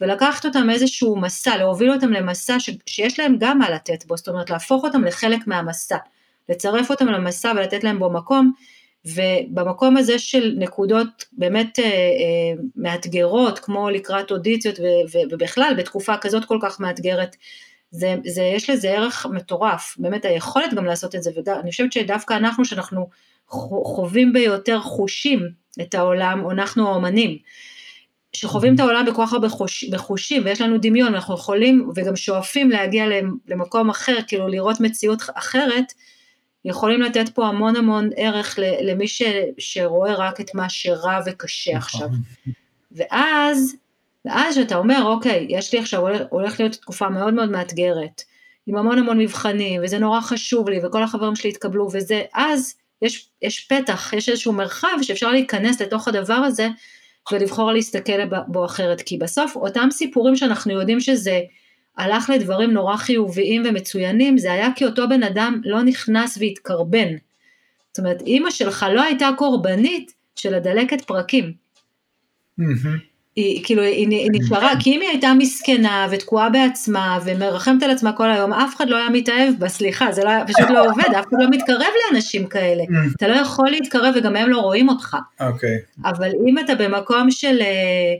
ולקחת 0.00 0.46
אותם 0.46 0.70
איזשהו 0.70 1.16
מסע, 1.16 1.56
להוביל 1.56 1.92
אותם 1.92 2.12
למסע 2.12 2.60
ש, 2.60 2.70
שיש 2.86 3.18
להם 3.18 3.36
גם 3.38 3.58
מה 3.58 3.70
לתת 3.70 4.04
בו, 4.06 4.16
זאת 4.16 4.28
אומרת 4.28 4.50
להפוך 4.50 4.84
אותם 4.84 5.04
לחלק 5.04 5.46
מהמסע, 5.46 5.96
לצרף 6.48 6.90
אותם 6.90 7.06
למסע 7.06 7.52
ולתת 7.56 7.84
להם 7.84 7.98
בו 7.98 8.10
מקום, 8.10 8.52
ובמקום 9.04 9.96
הזה 9.96 10.18
של 10.18 10.54
נקודות 10.58 11.24
באמת 11.32 11.78
אה, 11.78 11.84
אה, 11.84 12.62
מאתגרות, 12.76 13.58
כמו 13.58 13.90
לקראת 13.90 14.30
אודיציות 14.30 14.78
ו, 14.78 14.82
ו, 14.82 15.18
ובכלל 15.30 15.74
בתקופה 15.78 16.16
כזאת 16.16 16.44
כל 16.44 16.58
כך 16.62 16.80
מאתגרת, 16.80 17.36
זה, 17.90 18.14
זה, 18.26 18.42
יש 18.42 18.70
לזה 18.70 18.90
ערך 18.90 19.26
מטורף, 19.26 19.96
באמת 19.98 20.24
היכולת 20.24 20.74
גם 20.74 20.84
לעשות 20.84 21.14
את 21.14 21.22
זה, 21.22 21.30
ואני 21.46 21.70
חושבת 21.70 21.92
שדווקא 21.92 22.34
אנחנו, 22.34 22.64
שאנחנו 22.64 23.08
חווים 23.84 24.32
ביותר 24.32 24.80
חושים 24.80 25.48
את 25.80 25.94
העולם, 25.94 26.50
אנחנו 26.50 26.88
האומנים, 26.88 27.38
שחווים 28.32 28.74
את 28.74 28.80
העולם 28.80 29.06
בכל 29.06 29.26
כך 29.26 29.32
הרבה 29.32 29.48
בחושים, 29.90 30.42
ויש 30.44 30.60
לנו 30.60 30.78
דמיון, 30.78 31.12
ואנחנו 31.12 31.34
יכולים 31.34 31.90
וגם 31.94 32.16
שואפים 32.16 32.70
להגיע 32.70 33.04
למקום 33.48 33.90
אחר, 33.90 34.16
כאילו 34.26 34.48
לראות 34.48 34.80
מציאות 34.80 35.22
אחרת, 35.34 35.92
יכולים 36.64 37.02
לתת 37.02 37.28
פה 37.28 37.46
המון 37.46 37.76
המון 37.76 38.10
ערך 38.16 38.58
למי 38.82 39.08
ש, 39.08 39.22
שרואה 39.58 40.14
רק 40.14 40.40
את 40.40 40.54
מה 40.54 40.68
שרע 40.68 41.18
וקשה 41.26 41.70
נכון. 41.76 41.82
עכשיו. 41.82 42.08
ואז, 42.92 43.76
ואז 44.24 44.54
שאתה 44.54 44.76
אומר, 44.76 45.02
אוקיי, 45.04 45.46
יש 45.48 45.72
לי 45.72 45.78
עכשיו, 45.78 46.02
הולך 46.30 46.60
להיות 46.60 46.72
תקופה 46.72 47.08
מאוד 47.08 47.34
מאוד 47.34 47.50
מאתגרת, 47.50 48.22
עם 48.66 48.76
המון 48.76 48.98
המון 48.98 49.18
מבחנים, 49.18 49.80
וזה 49.84 49.98
נורא 49.98 50.20
חשוב 50.20 50.68
לי, 50.68 50.86
וכל 50.86 51.02
החברים 51.02 51.36
שלי 51.36 51.50
התקבלו, 51.50 51.88
וזה, 51.92 52.22
אז 52.34 52.74
יש, 53.02 53.28
יש 53.42 53.60
פתח, 53.60 54.12
יש 54.12 54.28
איזשהו 54.28 54.52
מרחב 54.52 54.98
שאפשר 55.02 55.30
להיכנס 55.30 55.80
לתוך 55.80 56.08
הדבר 56.08 56.34
הזה, 56.34 56.68
ולבחור 57.32 57.72
להסתכל 57.72 58.24
בו 58.48 58.64
אחרת, 58.64 59.00
כי 59.00 59.18
בסוף 59.18 59.56
אותם 59.56 59.88
סיפורים 59.90 60.36
שאנחנו 60.36 60.72
יודעים 60.72 61.00
שזה 61.00 61.40
הלך 61.96 62.30
לדברים 62.30 62.70
נורא 62.70 62.96
חיוביים 62.96 63.62
ומצוינים, 63.66 64.38
זה 64.38 64.52
היה 64.52 64.68
כי 64.76 64.84
אותו 64.84 65.08
בן 65.08 65.22
אדם 65.22 65.60
לא 65.64 65.82
נכנס 65.82 66.38
והתקרבן. 66.40 67.08
זאת 67.92 67.98
אומרת, 67.98 68.22
אימא 68.26 68.50
שלך 68.50 68.86
לא 68.94 69.02
הייתה 69.02 69.30
קורבנית 69.36 70.12
של 70.36 70.54
הדלקת 70.54 71.00
פרקים. 71.00 71.52
היא 73.36 73.64
כאילו, 73.64 73.82
היא, 73.82 74.08
היא 74.08 74.30
נשארה, 74.32 74.72
כי 74.80 74.96
אם 74.96 75.00
היא 75.00 75.08
הייתה 75.08 75.32
מסכנה 75.38 76.06
ותקועה 76.10 76.50
בעצמה 76.50 77.18
ומרחמת 77.24 77.82
על 77.82 77.90
עצמה 77.90 78.12
כל 78.12 78.30
היום, 78.30 78.52
אף 78.52 78.76
אחד 78.76 78.88
לא 78.88 78.96
היה 78.96 79.10
מתאהב 79.10 79.54
בה, 79.58 79.68
סליחה, 79.68 80.12
זה 80.12 80.24
לא, 80.24 80.30
פשוט 80.46 80.70
לא 80.70 80.84
עובד, 80.84 81.14
אף 81.18 81.24
אחד 81.28 81.36
לא 81.40 81.50
מתקרב 81.50 81.92
לאנשים 82.04 82.46
כאלה. 82.46 82.84
אתה 83.16 83.28
לא 83.28 83.34
יכול 83.34 83.70
להתקרב 83.70 84.14
וגם 84.16 84.36
הם 84.36 84.48
לא 84.48 84.60
רואים 84.60 84.88
אותך. 84.88 85.16
אוקיי. 85.40 85.78
אבל 86.04 86.30
אם 86.48 86.58
אתה 86.58 86.74
במקום 86.74 87.30
של... 87.30 87.58
אה, 87.60 88.14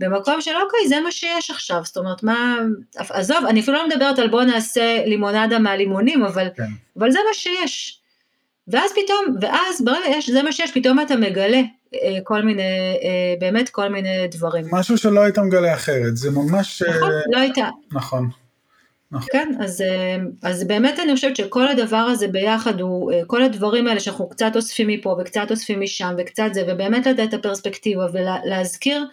במקום 0.00 0.40
של 0.40 0.50
אוקיי, 0.64 0.88
זה 0.88 1.00
מה 1.00 1.10
שיש 1.10 1.50
עכשיו, 1.50 1.80
זאת 1.84 1.96
אומרת, 1.96 2.22
מה, 2.22 2.58
עזוב, 2.96 3.38
אני 3.48 3.60
אפילו 3.60 3.76
לא 3.76 3.88
מדברת 3.88 4.18
על 4.18 4.28
בוא 4.28 4.42
נעשה 4.42 5.02
לימונדה 5.06 5.58
מהלימונים, 5.58 6.24
אבל, 6.24 6.48
כן. 6.56 6.62
אבל 6.98 7.10
זה 7.10 7.18
מה 7.28 7.34
שיש. 7.34 8.00
ואז 8.68 8.90
פתאום, 8.92 9.36
ואז 9.40 9.84
ברגע 9.84 10.08
יש, 10.08 10.30
זה 10.30 10.42
מה 10.42 10.52
שיש, 10.52 10.70
פתאום 10.72 11.00
אתה 11.00 11.16
מגלה 11.16 11.60
כל 12.24 12.42
מיני, 12.42 12.62
אה, 13.02 13.34
באמת 13.38 13.68
כל 13.68 13.88
מיני 13.88 14.28
דברים. 14.30 14.64
משהו 14.72 14.98
שלא 14.98 15.20
היית 15.20 15.38
מגלה 15.38 15.74
אחרת, 15.74 16.16
זה 16.16 16.30
ממש... 16.30 16.82
נכון, 16.82 17.10
אה, 17.10 17.20
לא 17.32 17.38
הייתה. 17.38 17.68
נכון. 17.92 18.28
נכון. 19.10 19.28
כן, 19.32 19.52
אז, 19.60 19.84
אז 20.42 20.64
באמת 20.64 20.98
אני 20.98 21.14
חושבת 21.14 21.36
שכל 21.36 21.68
הדבר 21.68 21.96
הזה 21.96 22.28
ביחד 22.28 22.80
הוא, 22.80 23.12
כל 23.26 23.42
הדברים 23.42 23.86
האלה 23.86 24.00
שאנחנו 24.00 24.28
קצת 24.28 24.52
אוספים 24.56 24.88
מפה 24.88 25.16
וקצת 25.20 25.46
אוספים 25.50 25.80
משם 25.80 26.14
וקצת 26.18 26.48
זה, 26.52 26.62
ובאמת 26.68 27.06
לתת 27.06 27.28
את 27.28 27.34
הפרספקטיבה 27.34 28.06
ולהזכיר 28.12 29.06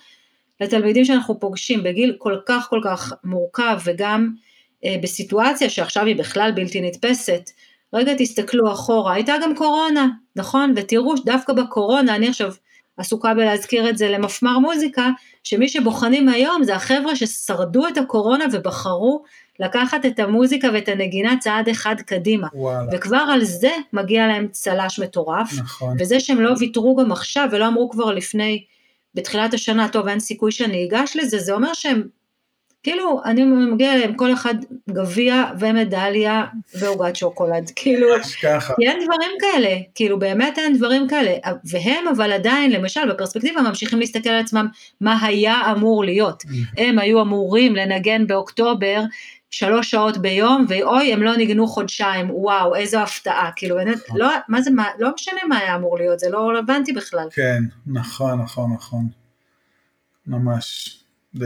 לתלמידים 0.61 1.05
שאנחנו 1.05 1.39
פוגשים 1.39 1.83
בגיל 1.83 2.15
כל 2.17 2.37
כך 2.45 2.67
כל 2.69 2.81
כך 2.83 3.13
מורכב 3.23 3.79
וגם 3.85 4.29
אה, 4.85 4.95
בסיטואציה 5.01 5.69
שעכשיו 5.69 6.05
היא 6.05 6.15
בכלל 6.15 6.51
בלתי 6.51 6.81
נתפסת, 6.81 7.49
רגע 7.93 8.13
תסתכלו 8.17 8.71
אחורה, 8.71 9.13
הייתה 9.13 9.33
גם 9.43 9.55
קורונה, 9.55 10.07
נכון? 10.35 10.73
ותראו 10.75 11.15
דווקא 11.25 11.53
בקורונה, 11.53 12.15
אני 12.15 12.27
עכשיו 12.27 12.51
עסוקה 12.99 13.33
בלהזכיר 13.33 13.89
את 13.89 13.97
זה 13.97 14.09
למפמ"ר 14.09 14.59
מוזיקה, 14.59 15.09
שמי 15.43 15.69
שבוחנים 15.69 16.29
היום 16.29 16.63
זה 16.63 16.75
החבר'ה 16.75 17.15
ששרדו 17.15 17.87
את 17.87 17.97
הקורונה 17.97 18.45
ובחרו 18.51 19.23
לקחת 19.59 20.05
את 20.05 20.19
המוזיקה 20.19 20.67
ואת 20.73 20.87
הנגינה 20.87 21.37
צעד 21.39 21.69
אחד 21.69 21.95
קדימה. 22.05 22.47
וואלה. 22.53 22.87
וכבר 22.91 23.25
על 23.33 23.43
זה 23.43 23.71
מגיע 23.93 24.27
להם 24.27 24.47
צל"ש 24.51 24.99
מטורף. 24.99 25.53
נכון. 25.57 25.97
וזה 25.99 26.19
שהם 26.19 26.41
לא 26.41 26.53
ויתרו 26.59 26.95
גם 26.95 27.11
עכשיו 27.11 27.47
ולא 27.51 27.67
אמרו 27.67 27.89
כבר 27.89 28.11
לפני, 28.11 28.63
בתחילת 29.15 29.53
השנה, 29.53 29.87
טוב 29.87 30.07
אין 30.07 30.19
סיכוי 30.19 30.51
שאני 30.51 30.87
אגש 30.87 31.15
לזה, 31.15 31.39
זה 31.39 31.53
אומר 31.53 31.73
שהם 31.73 32.03
כאילו, 32.83 33.21
אני 33.25 33.43
מגיע 33.43 33.97
להם 33.97 34.13
כל 34.13 34.33
אחד 34.33 34.55
גביע 34.89 35.45
ומדליה 35.59 36.45
ועוגת 36.79 37.15
שוקולד, 37.15 37.71
כאילו, 37.75 38.07
כי 38.77 38.87
אין 38.87 38.99
דברים 39.05 39.31
כאלה, 39.39 39.75
כאילו 39.95 40.19
באמת 40.19 40.57
אין 40.57 40.77
דברים 40.77 41.07
כאלה, 41.07 41.31
והם 41.71 42.07
אבל 42.07 42.31
עדיין, 42.31 42.71
למשל, 42.71 43.13
בפרספקטיבה 43.13 43.61
ממשיכים 43.61 43.99
להסתכל 43.99 44.29
על 44.29 44.39
עצמם 44.39 44.67
מה 45.01 45.25
היה 45.25 45.71
אמור 45.71 46.03
להיות, 46.03 46.43
mm. 46.43 46.47
הם 46.77 46.99
היו 46.99 47.21
אמורים 47.21 47.75
לנגן 47.75 48.27
באוקטובר 48.27 49.01
שלוש 49.51 49.91
שעות 49.91 50.17
ביום, 50.17 50.65
ואוי, 50.69 51.13
הם 51.13 51.23
לא 51.23 51.35
ניגנו 51.35 51.67
חודשיים, 51.67 52.29
וואו, 52.31 52.75
איזו 52.75 52.99
הפתעה, 52.99 53.49
כאילו, 53.55 53.75
באמת. 53.75 53.97
לא, 54.15 54.29
מה 54.47 54.61
זה, 54.61 54.71
מה, 54.71 54.85
לא 54.99 55.09
משנה 55.13 55.39
מה 55.49 55.57
היה 55.57 55.75
אמור 55.75 55.97
להיות, 55.97 56.19
זה 56.19 56.29
לא 56.29 56.47
רלוונטי 56.47 56.93
בכלל. 56.93 57.27
כן, 57.31 57.63
נכון, 57.87 58.41
נכון, 58.41 58.73
נכון, 58.73 59.07
ממש. 60.27 60.98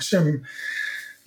שהם, 0.00 0.36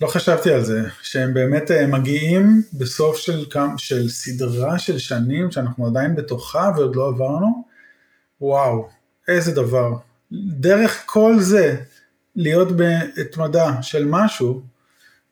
לא 0.00 0.06
חשבתי 0.06 0.52
על 0.52 0.64
זה, 0.64 0.82
שהם 1.02 1.34
באמת 1.34 1.70
אה, 1.70 1.86
מגיעים 1.86 2.62
בסוף 2.72 3.16
של, 3.16 3.44
של 3.76 4.08
סדרה 4.08 4.78
של 4.78 4.98
שנים 4.98 5.50
שאנחנו 5.50 5.86
עדיין 5.86 6.14
בתוכה 6.14 6.70
ועוד 6.76 6.96
לא 6.96 7.08
עברנו, 7.08 7.64
וואו, 8.40 8.88
איזה 9.28 9.52
דבר. 9.54 9.92
דרך 10.32 11.02
כל 11.06 11.40
זה, 11.40 11.76
להיות 12.36 12.72
בהתמדה 12.72 13.82
של 13.82 14.04
משהו, 14.06 14.62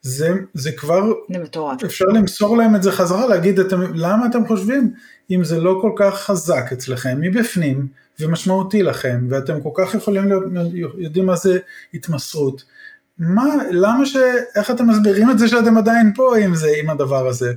זה, 0.02 0.32
זה 0.54 0.72
כבר, 0.72 1.12
זה 1.32 1.38
מטורף. 1.38 1.84
אפשר 1.84 2.04
למסור 2.04 2.56
להם 2.56 2.76
את 2.76 2.82
זה 2.82 2.92
חזרה, 2.92 3.26
להגיד 3.26 3.58
אתם, 3.58 3.80
למה 3.94 4.26
אתם 4.26 4.46
חושבים? 4.46 4.94
אם 5.30 5.44
זה 5.44 5.60
לא 5.60 5.78
כל 5.82 5.92
כך 5.96 6.20
חזק 6.20 6.64
אצלכם 6.72 7.20
מבפנים 7.20 7.86
ומשמעותי 8.20 8.82
לכם 8.82 9.26
ואתם 9.30 9.60
כל 9.60 9.70
כך 9.74 9.94
יכולים 9.94 10.28
להיות, 10.28 10.44
יודעים 10.98 11.26
מה 11.26 11.36
זה 11.36 11.58
התמסרות, 11.94 12.64
מה, 13.18 13.44
למה 13.70 14.06
ש, 14.06 14.16
איך 14.56 14.70
אתם 14.70 14.88
מסבירים 14.88 15.30
את 15.30 15.38
זה 15.38 15.48
שאתם 15.48 15.76
עדיין 15.76 16.12
פה 16.14 16.36
עם 16.36 16.54
זה, 16.54 16.68
עם 16.82 16.90
הדבר 16.90 17.28
הזה, 17.28 17.52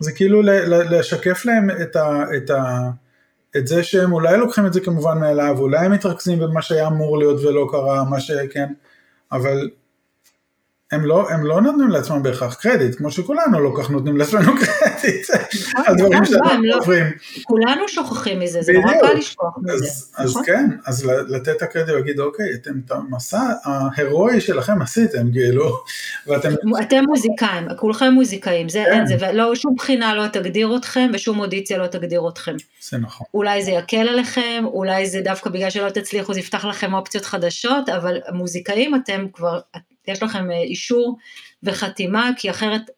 זה 0.00 0.12
כאילו 0.12 0.42
לשקף 0.66 1.44
להם 1.44 1.70
את, 1.70 1.96
ה, 1.96 2.24
את, 2.36 2.50
ה, 2.50 2.90
את 3.56 3.66
זה 3.66 3.82
שהם 3.82 4.12
אולי 4.12 4.36
לוקחים 4.36 4.66
את 4.66 4.72
זה 4.72 4.80
כמובן 4.80 5.18
מאליו, 5.18 5.58
אולי 5.58 5.86
הם 5.86 5.92
מתרכזים 5.92 6.38
במה 6.38 6.62
שהיה 6.62 6.86
אמור 6.86 7.18
להיות 7.18 7.40
ולא 7.40 7.68
קרה, 7.70 8.04
מה 8.04 8.20
שכן, 8.20 8.72
אבל 9.32 9.68
הם 10.92 11.04
לא, 11.04 11.30
הם 11.30 11.46
לא 11.46 11.60
נותנים 11.60 11.88
לעצמם 11.88 12.22
בהכרח 12.22 12.54
קרדיט, 12.54 12.98
כמו 12.98 13.10
שכולנו 13.10 13.60
לא 13.60 13.72
כך 13.78 13.90
נותנים 13.90 14.16
לעצמנו 14.16 14.52
קרדיט, 14.60 15.30
נכון, 15.30 15.84
הדברים 15.86 16.12
נכון, 16.12 16.24
שאנחנו 16.24 16.62
לא- 16.62 16.76
עוברים. 16.76 17.06
כולנו 17.42 17.88
שוכחים 17.88 18.40
מזה, 18.40 18.62
זה 18.62 18.72
נורא 18.72 18.92
קל 19.00 19.12
לשכוח 19.18 19.58
מזה. 19.62 19.86
אז 20.16 20.30
נכון? 20.30 20.42
כן, 20.46 20.70
אז 20.86 21.04
לתת 21.28 21.48
את 21.56 21.62
הקרדיט 21.62 21.94
ולהגיד, 21.94 22.20
אוקיי, 22.20 22.54
אתם 22.54 22.70
את 22.86 22.90
המסע 22.90 23.40
ההירואי 23.64 24.40
שלכם 24.40 24.82
עשיתם, 24.82 25.32
כאילו, 25.32 25.76
ואתם... 26.26 26.48
אתם 26.80 27.04
מוזיקאים, 27.08 27.68
כולכם 27.76 28.12
מוזיקאים, 28.12 28.68
זה 28.68 28.84
אין 28.84 29.06
זה, 29.06 29.16
ולא, 29.20 29.54
שום 29.54 29.74
בחינה 29.76 30.14
לא 30.14 30.26
תגדיר 30.26 30.76
אתכם, 30.76 31.10
ושום 31.14 31.40
אודיציה 31.40 31.78
לא 31.78 31.86
תגדיר 31.86 32.28
אתכם. 32.28 32.54
זה 32.90 32.98
נכון. 32.98 33.26
אולי 33.34 33.64
זה 33.64 33.70
יקל 33.70 34.08
עליכם, 34.08 34.64
אולי 34.64 35.06
זה 35.06 35.20
דווקא 35.24 35.50
בגלל 35.50 35.70
שלא 35.70 35.90
תצליחו, 35.90 36.34
זה 36.34 36.40
יפתח 36.40 36.64
לכם 36.64 36.94
אופציות 36.94 37.24
חדשות, 37.24 37.88
אבל 37.88 38.18
מוזיקאים 38.32 38.94
אתם 38.94 39.26
כבר, 39.32 39.60
יש 40.08 40.22
לכם 40.22 40.50
אה, 40.50 40.62
אישור 40.62 41.18
וחתימה, 41.62 42.30
כי 42.36 42.50
אחרת 42.50 42.90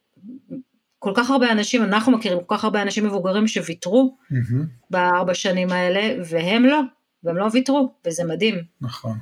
כל 0.98 1.12
כך 1.14 1.30
הרבה 1.30 1.52
אנשים, 1.52 1.82
אנחנו 1.82 2.12
מכירים 2.12 2.38
כל 2.46 2.56
כך 2.56 2.64
הרבה 2.64 2.82
אנשים 2.82 3.06
מבוגרים 3.06 3.48
שוויתרו 3.48 4.16
mm-hmm. 4.32 4.54
בארבע 4.90 5.34
שנים 5.34 5.70
האלה, 5.70 6.22
והם 6.30 6.64
לא, 6.64 6.80
והם 7.24 7.36
לא 7.36 7.48
ויתרו, 7.52 7.94
וזה 8.06 8.24
מדהים. 8.24 8.54
נכון, 8.80 9.18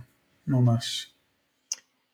ממש. 0.46 1.12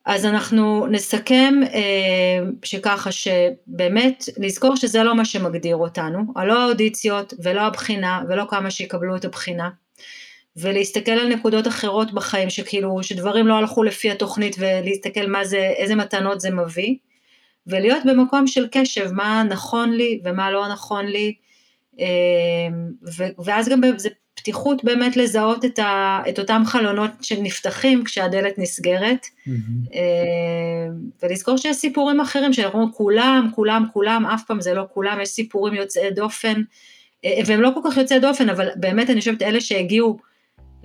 אז 0.09 0.25
אנחנו 0.25 0.87
נסכם 0.87 1.55
אה, 1.75 2.51
שככה 2.63 3.11
שבאמת 3.13 4.25
לזכור 4.39 4.77
שזה 4.77 5.03
לא 5.03 5.15
מה 5.15 5.25
שמגדיר 5.25 5.77
אותנו, 5.77 6.25
הלא 6.37 6.63
האודיציות 6.63 7.35
ולא 7.43 7.61
הבחינה 7.61 8.23
ולא 8.29 8.45
כמה 8.51 8.71
שיקבלו 8.71 9.17
את 9.17 9.25
הבחינה, 9.25 9.71
ולהסתכל 10.61 11.13
על 11.13 11.29
נקודות 11.29 11.67
אחרות 11.67 12.13
בחיים, 12.13 12.51
שכאילו, 12.51 13.03
שדברים 13.03 13.47
לא 13.47 13.55
הלכו 13.55 13.83
לפי 13.83 14.11
התוכנית 14.11 14.57
ולהסתכל 14.59 15.27
מה 15.27 15.45
זה, 15.45 15.73
איזה 15.77 15.95
מתנות 15.95 16.41
זה 16.41 16.51
מביא, 16.51 16.97
ולהיות 17.67 18.03
במקום 18.05 18.47
של 18.47 18.67
קשב, 18.71 19.13
מה 19.13 19.43
נכון 19.49 19.93
לי 19.93 20.21
ומה 20.25 20.51
לא 20.51 20.69
נכון 20.69 21.07
לי, 21.07 21.35
אמ, 21.99 22.05
ואז 23.45 23.69
גם 23.69 23.81
זה 23.97 24.09
פתיחות 24.35 24.85
באמת 24.85 25.17
לזהות 25.17 25.65
את, 25.65 25.79
ה, 25.79 26.23
את 26.29 26.39
אותם 26.39 26.63
חלונות 26.67 27.11
שנפתחים 27.23 28.05
כשהדלת 28.05 28.59
נסגרת, 28.59 29.27
mm-hmm. 29.27 29.97
ולזכור 31.23 31.57
שיש 31.57 31.77
סיפורים 31.77 32.21
אחרים, 32.21 32.53
שאנחנו 32.53 32.79
אומרים 32.79 32.95
כולם, 32.95 33.49
כולם, 33.55 33.85
כולם, 33.93 34.27
אף 34.27 34.45
פעם 34.47 34.61
זה 34.61 34.75
לא 34.75 34.85
כולם, 34.95 35.21
יש 35.21 35.29
סיפורים 35.29 35.75
יוצאי 35.75 36.11
דופן, 36.11 36.63
אה, 37.25 37.41
והם 37.47 37.61
לא 37.61 37.71
כל 37.75 37.81
כך 37.91 37.97
יוצאי 37.97 38.21
דופן, 38.21 38.49
אבל 38.49 38.69
באמת 38.77 39.11
אני 39.11 39.21
חושבת 39.21 39.43
אלה 39.43 39.61
שהגיעו 39.61 40.19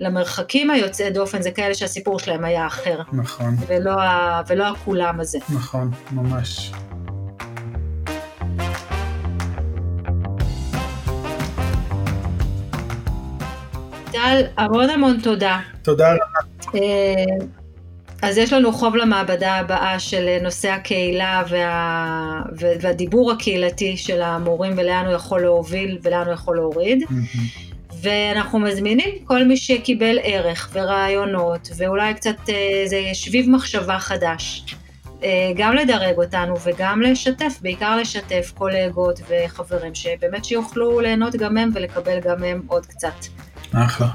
למרחקים 0.00 0.70
היוצאי 0.70 1.10
דופן 1.10 1.42
זה 1.42 1.50
כאלה 1.50 1.74
שהסיפור 1.74 2.18
שלהם 2.18 2.44
היה 2.44 2.66
אחר. 2.66 3.00
נכון. 3.12 3.56
ולא, 3.66 3.90
ה... 3.90 4.42
ולא 4.48 4.68
הכולם 4.68 5.20
הזה. 5.20 5.38
נכון, 5.48 5.90
ממש. 6.12 6.72
טל, 14.12 14.42
המון 14.56 14.90
המון 14.90 15.20
תודה. 15.22 15.60
תודה 15.82 16.12
רבה. 16.12 16.24
אה, 16.74 17.46
אז 18.22 18.38
יש 18.38 18.52
לנו 18.52 18.72
חוב 18.72 18.96
למעבדה 18.96 19.54
הבאה 19.54 19.98
של 19.98 20.38
נושא 20.42 20.68
הקהילה 20.68 21.42
וה... 21.48 22.42
והדיבור 22.80 23.32
הקהילתי 23.32 23.96
של 23.96 24.22
המורים 24.22 24.72
ולאן 24.76 25.04
הוא 25.06 25.14
יכול 25.14 25.40
להוביל 25.40 25.98
ולאן 26.02 26.24
הוא 26.26 26.32
יכול 26.32 26.56
להוריד. 26.56 27.02
Mm-hmm. 27.02 27.73
ואנחנו 28.04 28.58
מזמינים 28.58 29.10
כל 29.24 29.44
מי 29.44 29.56
שקיבל 29.56 30.18
ערך 30.22 30.70
ורעיונות 30.72 31.68
ואולי 31.76 32.14
קצת 32.14 32.48
איזה 32.48 33.00
שביב 33.12 33.50
מחשבה 33.50 33.98
חדש. 33.98 34.74
גם 35.56 35.74
לדרג 35.74 36.16
אותנו 36.16 36.54
וגם 36.64 37.02
לשתף, 37.02 37.58
בעיקר 37.62 37.96
לשתף 37.96 38.52
קולגות 38.54 39.20
וחברים 39.28 39.94
שבאמת 39.94 40.44
שיוכלו 40.44 41.00
ליהנות 41.00 41.36
גם 41.36 41.56
הם 41.56 41.70
ולקבל 41.74 42.20
גם 42.20 42.44
הם 42.44 42.62
עוד 42.66 42.86
קצת. 42.86 43.26
אחלה. 43.72 44.08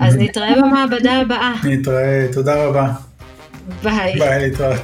אז 0.00 0.16
נתראה 0.16 0.54
במעבדה 0.56 1.12
הבאה. 1.12 1.52
נתראה, 1.64 2.26
תודה 2.32 2.64
רבה. 2.64 2.92
ביי. 3.82 4.18
ביי, 4.18 4.48
להתראות. 4.48 4.82